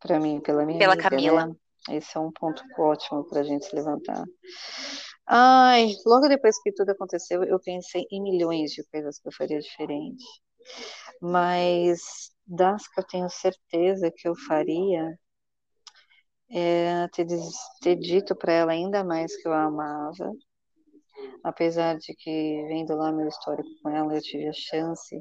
Para 0.00 0.20
mim, 0.20 0.40
pela 0.40 0.64
minha 0.64 0.78
Pela 0.78 0.92
amiga, 0.92 1.10
Camila. 1.10 1.46
Né? 1.46 1.54
Esse 1.90 2.16
é 2.16 2.20
um 2.20 2.32
ponto 2.32 2.62
ótimo 2.78 3.24
para 3.24 3.40
a 3.40 3.44
gente 3.44 3.64
se 3.64 3.74
levantar. 3.74 4.24
Ai, 5.28 5.92
logo 6.04 6.28
depois 6.28 6.60
que 6.62 6.72
tudo 6.72 6.90
aconteceu, 6.90 7.42
eu 7.42 7.58
pensei 7.58 8.06
em 8.10 8.22
milhões 8.22 8.70
de 8.72 8.84
coisas 8.84 9.18
que 9.18 9.26
eu 9.26 9.32
faria 9.32 9.58
diferente 9.58 10.24
mas 11.20 12.30
das 12.46 12.86
que 12.88 13.00
eu 13.00 13.04
tenho 13.04 13.28
certeza 13.30 14.12
que 14.14 14.28
eu 14.28 14.34
faria 14.46 15.18
é 16.50 17.08
ter, 17.08 17.26
ter 17.80 17.96
dito 17.96 18.34
para 18.36 18.52
ela 18.52 18.72
ainda 18.72 19.02
mais 19.04 19.36
que 19.36 19.48
eu 19.48 19.52
a 19.52 19.64
amava, 19.64 20.32
apesar 21.42 21.96
de 21.98 22.14
que 22.14 22.64
vendo 22.68 22.94
lá 22.96 23.12
meu 23.12 23.28
histórico 23.28 23.68
com 23.82 23.90
ela 23.90 24.14
eu 24.14 24.22
tive 24.22 24.48
a 24.48 24.52
chance 24.52 25.20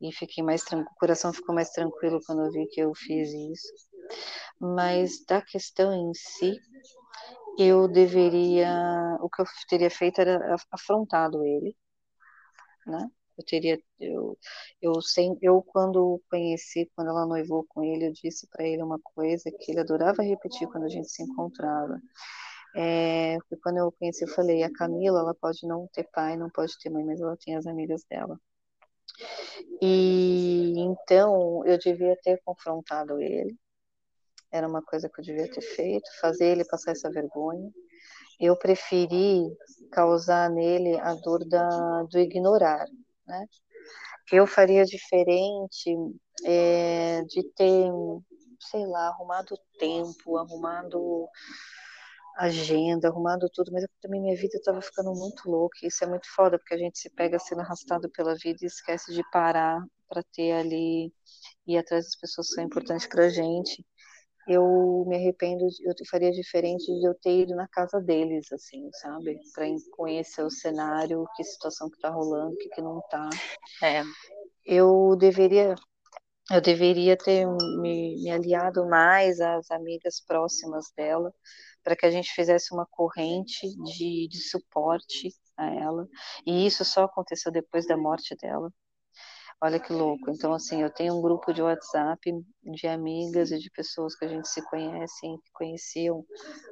e 0.00 0.12
fiquei 0.12 0.42
mais 0.44 0.62
tranquilo, 0.62 0.90
o 0.94 0.98
coração 0.98 1.32
ficou 1.32 1.54
mais 1.54 1.70
tranquilo 1.70 2.20
quando 2.26 2.44
eu 2.44 2.52
vi 2.52 2.66
que 2.68 2.80
eu 2.80 2.94
fiz 2.94 3.30
isso. 3.30 3.72
Mas 4.60 5.24
da 5.26 5.42
questão 5.42 5.92
em 5.92 6.12
si, 6.14 6.58
eu 7.58 7.88
deveria, 7.88 8.70
o 9.20 9.28
que 9.28 9.42
eu 9.42 9.46
teria 9.68 9.90
feito 9.90 10.20
era 10.20 10.56
afrontado 10.72 11.44
ele, 11.44 11.76
né? 12.86 13.08
Eu 13.38 13.44
teria, 13.44 13.80
eu, 14.00 14.38
eu, 14.82 15.00
sem, 15.00 15.38
eu 15.40 15.62
quando 15.62 16.20
conheci, 16.30 16.90
quando 16.94 17.08
ela 17.08 17.26
noivou 17.26 17.64
com 17.68 17.82
ele, 17.84 18.08
eu 18.08 18.12
disse 18.12 18.46
para 18.48 18.66
ele 18.66 18.82
uma 18.82 18.98
coisa 18.98 19.50
que 19.50 19.72
ele 19.72 19.80
adorava 19.80 20.22
repetir 20.22 20.68
quando 20.68 20.84
a 20.84 20.88
gente 20.88 21.08
se 21.08 21.22
encontrava. 21.22 22.00
É, 22.76 23.38
quando 23.62 23.78
eu 23.78 23.92
conheci, 23.92 24.24
eu 24.24 24.28
falei, 24.28 24.62
a 24.62 24.72
Camila, 24.72 25.20
ela 25.20 25.34
pode 25.34 25.66
não 25.66 25.88
ter 25.92 26.04
pai, 26.12 26.36
não 26.36 26.50
pode 26.50 26.78
ter 26.78 26.90
mãe, 26.90 27.04
mas 27.04 27.20
ela 27.20 27.36
tem 27.36 27.56
as 27.56 27.66
amigas 27.66 28.04
dela. 28.10 28.38
E 29.80 30.74
então 30.78 31.64
eu 31.66 31.78
devia 31.78 32.16
ter 32.22 32.40
confrontado 32.44 33.20
ele. 33.20 33.56
Era 34.50 34.68
uma 34.68 34.82
coisa 34.82 35.08
que 35.08 35.20
eu 35.20 35.24
devia 35.24 35.50
ter 35.50 35.60
feito, 35.60 36.08
fazer 36.20 36.46
ele 36.46 36.64
passar 36.64 36.92
essa 36.92 37.10
vergonha. 37.10 37.70
Eu 38.40 38.56
preferi 38.56 39.44
causar 39.90 40.48
nele 40.50 40.98
a 41.00 41.14
dor 41.14 41.44
da, 41.46 42.04
do 42.04 42.18
ignorar, 42.18 42.86
né? 43.28 43.46
Eu 44.32 44.46
faria 44.46 44.84
diferente 44.84 45.96
é, 46.44 47.22
de 47.22 47.42
ter, 47.54 47.90
sei 48.60 48.86
lá, 48.86 49.08
arrumado 49.08 49.58
tempo, 49.78 50.36
arrumado 50.36 51.28
agenda, 52.36 53.08
arrumado 53.08 53.48
tudo, 53.52 53.72
mas 53.72 53.84
também 54.00 54.20
minha 54.20 54.36
vida 54.36 54.56
estava 54.56 54.80
ficando 54.80 55.12
muito 55.12 55.50
louca, 55.50 55.78
e 55.82 55.88
isso 55.88 56.04
é 56.04 56.06
muito 56.06 56.28
foda, 56.34 56.58
porque 56.58 56.74
a 56.74 56.78
gente 56.78 56.98
se 56.98 57.10
pega 57.10 57.38
sendo 57.38 57.62
arrastado 57.62 58.08
pela 58.10 58.34
vida 58.36 58.58
e 58.62 58.66
esquece 58.66 59.12
de 59.12 59.22
parar 59.32 59.84
para 60.08 60.22
ter 60.32 60.52
ali, 60.52 61.12
ir 61.66 61.78
atrás 61.78 62.04
das 62.04 62.16
pessoas 62.16 62.48
que 62.48 62.54
são 62.54 62.64
importantes 62.64 63.06
para 63.06 63.26
a 63.26 63.28
gente 63.28 63.84
eu 64.48 65.04
me 65.06 65.16
arrependo, 65.16 65.64
eu 65.84 65.94
faria 66.10 66.30
diferente 66.32 66.86
de 66.86 67.06
eu 67.06 67.14
ter 67.14 67.42
ido 67.42 67.54
na 67.54 67.68
casa 67.68 68.00
deles, 68.00 68.50
assim, 68.50 68.88
sabe? 68.94 69.38
Para 69.54 69.66
conhecer 69.92 70.42
o 70.42 70.50
cenário, 70.50 71.26
que 71.36 71.44
situação 71.44 71.90
que 71.90 72.00
tá 72.00 72.08
rolando, 72.08 72.54
o 72.54 72.56
que, 72.56 72.68
que 72.70 72.80
não 72.80 73.00
tá. 73.10 73.28
É. 73.82 74.02
Eu 74.64 75.14
deveria, 75.16 75.74
eu 76.50 76.60
deveria 76.62 77.16
ter 77.16 77.46
me, 77.46 78.22
me 78.22 78.30
aliado 78.30 78.88
mais 78.88 79.38
às 79.40 79.70
amigas 79.70 80.20
próximas 80.26 80.86
dela, 80.96 81.32
para 81.84 81.94
que 81.94 82.06
a 82.06 82.10
gente 82.10 82.32
fizesse 82.32 82.72
uma 82.72 82.86
corrente 82.90 83.68
de, 83.84 84.28
de 84.28 84.40
suporte 84.40 85.28
a 85.58 85.66
ela. 85.74 86.08
E 86.46 86.66
isso 86.66 86.84
só 86.86 87.04
aconteceu 87.04 87.52
depois 87.52 87.86
da 87.86 87.96
morte 87.96 88.34
dela 88.36 88.72
Olha 89.60 89.80
que 89.80 89.92
louco. 89.92 90.30
Então, 90.30 90.52
assim, 90.52 90.82
eu 90.82 90.90
tenho 90.90 91.14
um 91.14 91.20
grupo 91.20 91.52
de 91.52 91.60
WhatsApp 91.60 92.32
de 92.62 92.86
amigas 92.86 93.50
e 93.50 93.58
de 93.58 93.68
pessoas 93.70 94.14
que 94.14 94.24
a 94.24 94.28
gente 94.28 94.46
se 94.48 94.62
conhece, 94.70 95.20
que 95.20 95.50
conheciam 95.52 96.24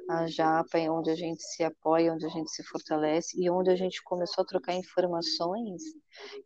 a 0.09 0.25
Japa, 0.25 0.77
onde 0.89 1.09
a 1.11 1.15
gente 1.15 1.43
se 1.43 1.63
apoia, 1.65 2.13
onde 2.13 2.25
a 2.25 2.29
gente 2.29 2.49
se 2.49 2.63
fortalece 2.63 3.37
e 3.37 3.49
onde 3.49 3.69
a 3.69 3.75
gente 3.75 4.01
começou 4.03 4.41
a 4.41 4.47
trocar 4.47 4.73
informações. 4.73 5.81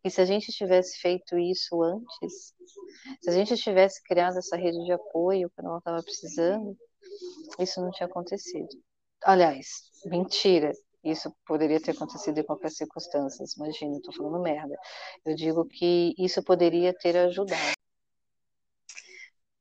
E 0.04 0.10
se 0.10 0.20
a 0.20 0.26
gente 0.26 0.52
tivesse 0.52 1.00
feito 1.00 1.38
isso 1.38 1.80
antes, 1.84 2.56
se 3.22 3.30
a 3.30 3.34
gente 3.34 3.56
tivesse 3.58 4.02
criado 4.04 4.40
essa 4.40 4.58
rede 4.58 4.84
de 4.84 4.92
apoio 4.92 5.52
quando 5.56 5.68
ela 5.68 5.78
estava 5.78 6.02
precisando, 6.02 6.76
isso 7.60 7.80
não 7.80 7.92
tinha 7.92 8.08
acontecido. 8.08 8.70
Aliás, 9.24 9.92
mentira. 10.06 10.72
Isso 11.04 11.34
poderia 11.46 11.82
ter 11.82 11.92
acontecido 11.92 12.38
em 12.38 12.44
qualquer 12.44 12.70
circunstância. 12.70 13.44
Imagina, 13.58 13.98
estou 13.98 14.14
falando 14.14 14.42
merda. 14.42 14.78
Eu 15.26 15.36
digo 15.36 15.66
que 15.66 16.14
isso 16.18 16.44
poderia 16.44 16.94
ter 16.94 17.18
ajudado. 17.18 17.60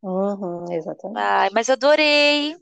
Uhum, 0.02 0.72
exatamente. 0.72 1.18
Ai, 1.18 1.50
mas 1.52 1.70
adorei. 1.70 2.56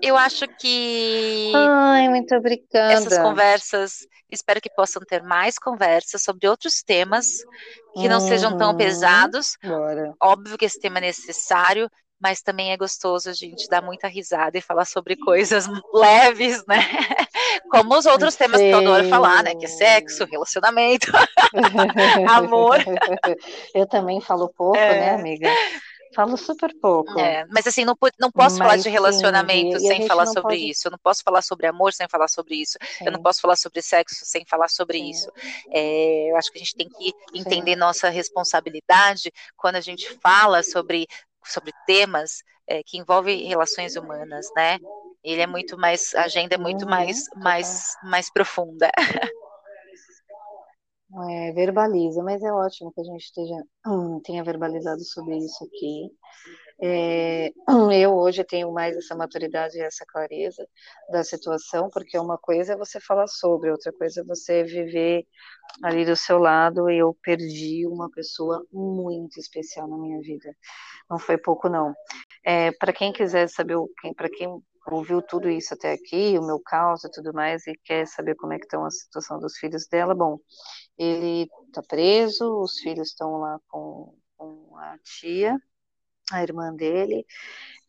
Eu 0.00 0.16
acho 0.16 0.46
que. 0.58 1.52
Ai, 1.54 2.08
muito 2.08 2.34
obrigada. 2.34 2.92
Essas 2.92 3.18
conversas, 3.18 4.06
espero 4.30 4.60
que 4.60 4.70
possam 4.70 5.00
ter 5.02 5.22
mais 5.22 5.58
conversas 5.58 6.22
sobre 6.22 6.48
outros 6.48 6.82
temas 6.82 7.44
que 7.94 8.08
não 8.08 8.18
sejam 8.18 8.56
tão 8.56 8.70
uhum. 8.70 8.76
pesados. 8.76 9.56
Bora. 9.62 10.12
Óbvio 10.20 10.58
que 10.58 10.64
esse 10.64 10.80
tema 10.80 10.98
é 10.98 11.02
necessário, 11.02 11.88
mas 12.22 12.40
também 12.40 12.70
é 12.70 12.76
gostoso 12.76 13.28
a 13.28 13.32
gente 13.32 13.68
dar 13.68 13.82
muita 13.82 14.06
risada 14.06 14.56
e 14.56 14.60
falar 14.60 14.84
sobre 14.84 15.16
coisas 15.16 15.66
leves, 15.92 16.64
né? 16.66 16.78
Como 17.68 17.98
os 17.98 18.06
outros 18.06 18.36
temas 18.36 18.60
que 18.60 18.68
eu 18.68 18.78
adoro 18.78 19.08
falar, 19.08 19.42
né? 19.42 19.56
Que 19.56 19.64
é 19.64 19.68
sexo, 19.68 20.24
relacionamento, 20.26 21.10
amor. 22.30 22.78
Eu 23.74 23.86
também 23.88 24.20
falo 24.20 24.48
pouco, 24.48 24.76
né, 24.76 24.86
é. 24.86 25.00
né, 25.00 25.14
amiga? 25.14 25.50
Falo 26.14 26.36
super 26.36 26.72
pouco. 26.78 27.18
É, 27.18 27.46
mas 27.50 27.66
assim, 27.66 27.84
não, 27.84 27.96
não 28.20 28.30
posso 28.30 28.58
mas, 28.58 28.68
falar 28.68 28.76
de 28.76 28.88
relacionamento 28.88 29.80
sim, 29.80 29.86
sem 29.86 30.06
falar 30.06 30.26
sobre 30.26 30.42
pode... 30.42 30.70
isso. 30.70 30.86
Eu 30.86 30.90
não 30.90 30.98
posso 30.98 31.22
falar 31.24 31.42
sobre 31.42 31.66
amor 31.66 31.92
sem 31.92 32.06
falar 32.06 32.28
sobre 32.28 32.56
isso. 32.56 32.78
Sim. 32.98 33.06
Eu 33.06 33.12
não 33.12 33.22
posso 33.22 33.40
falar 33.40 33.56
sobre 33.56 33.80
sexo 33.80 34.24
sem 34.24 34.44
falar 34.44 34.68
sobre 34.68 34.98
sim. 34.98 35.10
isso. 35.10 35.32
É, 35.70 36.30
eu 36.30 36.36
acho 36.36 36.52
que 36.52 36.58
a 36.58 36.60
gente 36.60 36.76
tem 36.76 36.88
que 36.88 37.12
entender 37.34 37.76
nossa 37.76 38.10
responsabilidade 38.10 39.32
quando 39.56 39.76
a 39.76 39.80
gente 39.80 40.08
fala 40.20 40.62
sobre 40.62 41.06
sobre 41.44 41.72
temas 41.86 42.42
é, 42.68 42.82
que 42.82 42.98
envolvem 42.98 43.46
relações 43.46 43.96
humanas, 43.96 44.46
né? 44.56 44.78
Ele 45.22 45.40
é 45.40 45.46
muito 45.46 45.78
mais, 45.78 46.14
a 46.14 46.24
agenda 46.24 46.54
é 46.54 46.58
muito 46.58 46.86
mais, 46.86 47.26
uhum. 47.34 47.42
mais, 47.42 47.96
mais 48.02 48.30
profunda. 48.30 48.90
É, 51.30 51.52
verbaliza, 51.52 52.22
mas 52.22 52.42
é 52.42 52.50
ótimo 52.50 52.90
que 52.92 53.00
a 53.02 53.04
gente 53.04 53.24
esteja, 53.24 53.54
hum, 53.86 54.18
tenha 54.24 54.42
verbalizado 54.42 55.04
sobre 55.04 55.36
isso 55.36 55.62
aqui. 55.64 56.10
É, 56.82 57.52
eu 58.02 58.14
hoje 58.14 58.44
tenho 58.44 58.72
mais 58.72 58.96
essa 58.96 59.14
maturidade 59.14 59.76
e 59.78 59.82
essa 59.82 60.04
clareza 60.06 60.66
da 61.10 61.24
situação, 61.24 61.90
porque 61.92 62.18
uma 62.18 62.38
coisa 62.38 62.74
é 62.74 62.76
você 62.76 63.00
falar 63.00 63.28
sobre, 63.28 63.70
outra 63.70 63.92
coisa 63.92 64.22
é 64.22 64.24
você 64.24 64.64
viver 64.64 65.26
ali 65.82 66.04
do 66.04 66.16
seu 66.16 66.38
lado. 66.38 66.90
E 66.90 66.98
eu 66.98 67.16
perdi 67.22 67.86
uma 67.86 68.10
pessoa 68.10 68.64
muito 68.72 69.38
especial 69.40 69.88
na 69.88 69.98
minha 69.98 70.20
vida. 70.20 70.54
Não 71.10 71.18
foi 71.18 71.38
pouco, 71.38 71.68
não. 71.68 71.94
É, 72.44 72.72
para 72.72 72.92
quem 72.92 73.12
quiser 73.12 73.48
saber, 73.48 73.76
para 74.16 74.30
quem 74.30 74.48
ouviu 74.90 75.22
tudo 75.22 75.48
isso 75.48 75.74
até 75.74 75.92
aqui, 75.92 76.38
o 76.38 76.46
meu 76.46 76.60
caos 76.60 77.04
e 77.04 77.10
tudo 77.10 77.32
mais, 77.32 77.66
e 77.66 77.74
quer 77.84 78.06
saber 78.06 78.34
como 78.34 78.52
é 78.52 78.58
que 78.58 78.64
estão 78.64 78.84
a 78.84 78.90
situação 78.90 79.38
dos 79.38 79.56
filhos 79.56 79.86
dela, 79.88 80.14
bom, 80.14 80.38
ele 80.98 81.48
está 81.66 81.82
preso, 81.82 82.60
os 82.62 82.78
filhos 82.80 83.08
estão 83.08 83.38
lá 83.38 83.58
com, 83.68 84.14
com, 84.36 84.76
a 84.76 84.98
tia, 84.98 85.56
a 86.30 86.42
irmã 86.42 86.74
dele. 86.74 87.26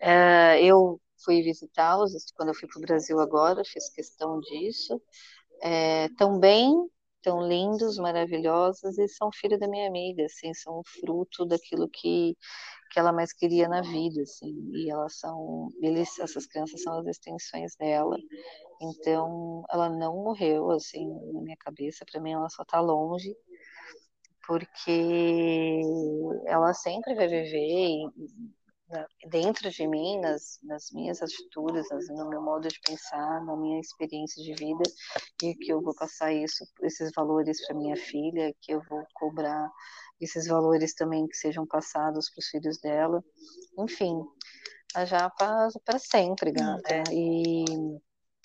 Uh, 0.01 0.57
eu 0.61 1.01
fui 1.23 1.41
visitá-los 1.41 2.13
quando 2.35 2.49
eu 2.49 2.55
fui 2.55 2.67
para 2.67 2.79
o 2.79 2.81
Brasil 2.81 3.19
agora, 3.19 3.63
fiz 3.65 3.89
questão 3.89 4.39
disso. 4.39 5.01
É, 5.61 6.09
tão 6.17 6.39
bem, 6.39 6.73
tão 7.21 7.47
lindos, 7.47 7.97
maravilhosos, 7.97 8.97
e 8.97 9.07
são 9.07 9.31
filho 9.31 9.57
da 9.57 9.67
minha 9.67 9.87
amiga, 9.87 10.25
assim, 10.25 10.53
são 10.53 10.81
fruto 10.99 11.45
daquilo 11.45 11.89
que, 11.89 12.37
que 12.93 12.99
ela 12.99 13.11
mais 13.11 13.33
queria 13.33 13.67
na 13.67 13.81
vida, 13.81 14.21
assim, 14.21 14.53
e 14.71 14.91
elas 14.91 15.17
são, 15.17 15.69
eles, 15.81 16.19
essas 16.19 16.45
crianças 16.45 16.83
são 16.83 16.99
as 16.99 17.07
extensões 17.07 17.75
dela, 17.75 18.15
então 18.79 19.63
ela 19.71 19.89
não 19.89 20.23
morreu, 20.23 20.69
assim, 20.69 21.09
na 21.33 21.41
minha 21.41 21.57
cabeça, 21.57 22.05
para 22.09 22.21
mim 22.21 22.33
ela 22.33 22.47
só 22.49 22.61
está 22.61 22.79
longe, 22.79 23.35
porque 24.45 25.81
ela 26.45 26.71
sempre 26.75 27.15
vai 27.15 27.27
viver 27.27 28.07
dentro 29.29 29.69
de 29.69 29.87
mim, 29.87 30.19
nas, 30.19 30.59
nas 30.63 30.91
minhas 30.91 31.21
atitudes, 31.21 31.87
no 32.09 32.29
meu 32.29 32.41
modo 32.41 32.67
de 32.67 32.79
pensar, 32.81 33.43
na 33.43 33.55
minha 33.55 33.79
experiência 33.79 34.43
de 34.43 34.53
vida, 34.53 34.83
e 35.41 35.55
que 35.55 35.71
eu 35.71 35.81
vou 35.81 35.95
passar 35.95 36.33
isso, 36.33 36.65
esses 36.81 37.11
valores 37.15 37.65
para 37.65 37.77
minha 37.77 37.95
filha, 37.95 38.53
que 38.61 38.73
eu 38.73 38.81
vou 38.89 39.03
cobrar 39.13 39.71
esses 40.21 40.47
valores 40.47 40.93
também 40.93 41.27
que 41.27 41.35
sejam 41.35 41.65
passados 41.65 42.29
para 42.29 42.39
os 42.39 42.47
filhos 42.47 42.79
dela. 42.79 43.23
Enfim, 43.79 44.21
a 44.95 45.05
japa 45.05 45.69
para 45.85 45.99
sempre, 45.99 46.51
gata. 46.51 46.93
É. 46.93 47.03
E 47.11 47.65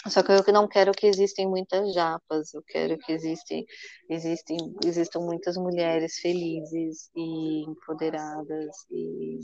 só 0.06 0.22
que 0.22 0.30
eu 0.30 0.54
não 0.54 0.68
quero 0.68 0.92
que 0.92 1.06
existem 1.06 1.46
muitas 1.46 1.92
japas, 1.92 2.54
eu 2.54 2.62
quero 2.66 2.96
que 2.98 3.12
existem, 3.12 3.66
existem, 4.08 4.56
existam 4.84 5.20
muitas 5.20 5.56
mulheres 5.56 6.18
felizes 6.18 7.10
e 7.14 7.68
empoderadas 7.68 8.86
e 8.90 9.40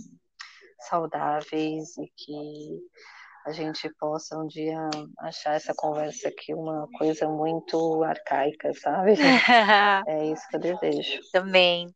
saudáveis 0.79 1.97
e 1.99 2.11
que 2.17 2.81
a 3.47 3.53
gente 3.53 3.91
possa 3.99 4.39
um 4.39 4.47
dia 4.47 4.79
achar 5.19 5.55
essa 5.55 5.75
conversa 5.75 6.29
aqui 6.29 6.55
uma 6.55 6.89
coisa 6.97 7.29
muito 7.29 8.03
arcaica, 8.03 8.73
sabe? 8.75 9.15
é 10.09 10.27
isso 10.33 10.49
que 10.49 10.57
eu 10.57 10.61
desejo. 10.61 11.21
Também. 11.31 11.95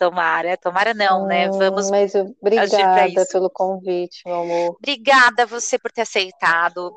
Tomara, 0.00 0.56
tomara 0.56 0.92
não, 0.92 1.26
né? 1.26 1.48
hum, 1.48 1.58
né? 1.58 1.70
Vamos. 1.70 1.88
Mas 1.88 2.12
obrigada 2.14 3.24
pelo 3.30 3.48
convite, 3.48 4.22
meu 4.26 4.40
amor. 4.40 4.76
Obrigada 4.80 5.44
a 5.44 5.46
você 5.46 5.78
por 5.78 5.92
ter 5.92 6.02
aceitado. 6.02 6.92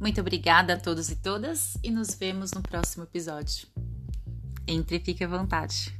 Muito 0.00 0.20
obrigada 0.20 0.74
a 0.74 0.76
todos 0.76 1.08
e 1.10 1.14
todas 1.14 1.78
e 1.84 1.88
nos 1.88 2.12
vemos 2.16 2.50
no 2.50 2.60
próximo 2.60 3.04
episódio. 3.04 3.68
Entre 4.66 4.96
e 4.96 5.00
fique 5.00 5.24
à 5.24 5.28
vontade. 5.28 5.92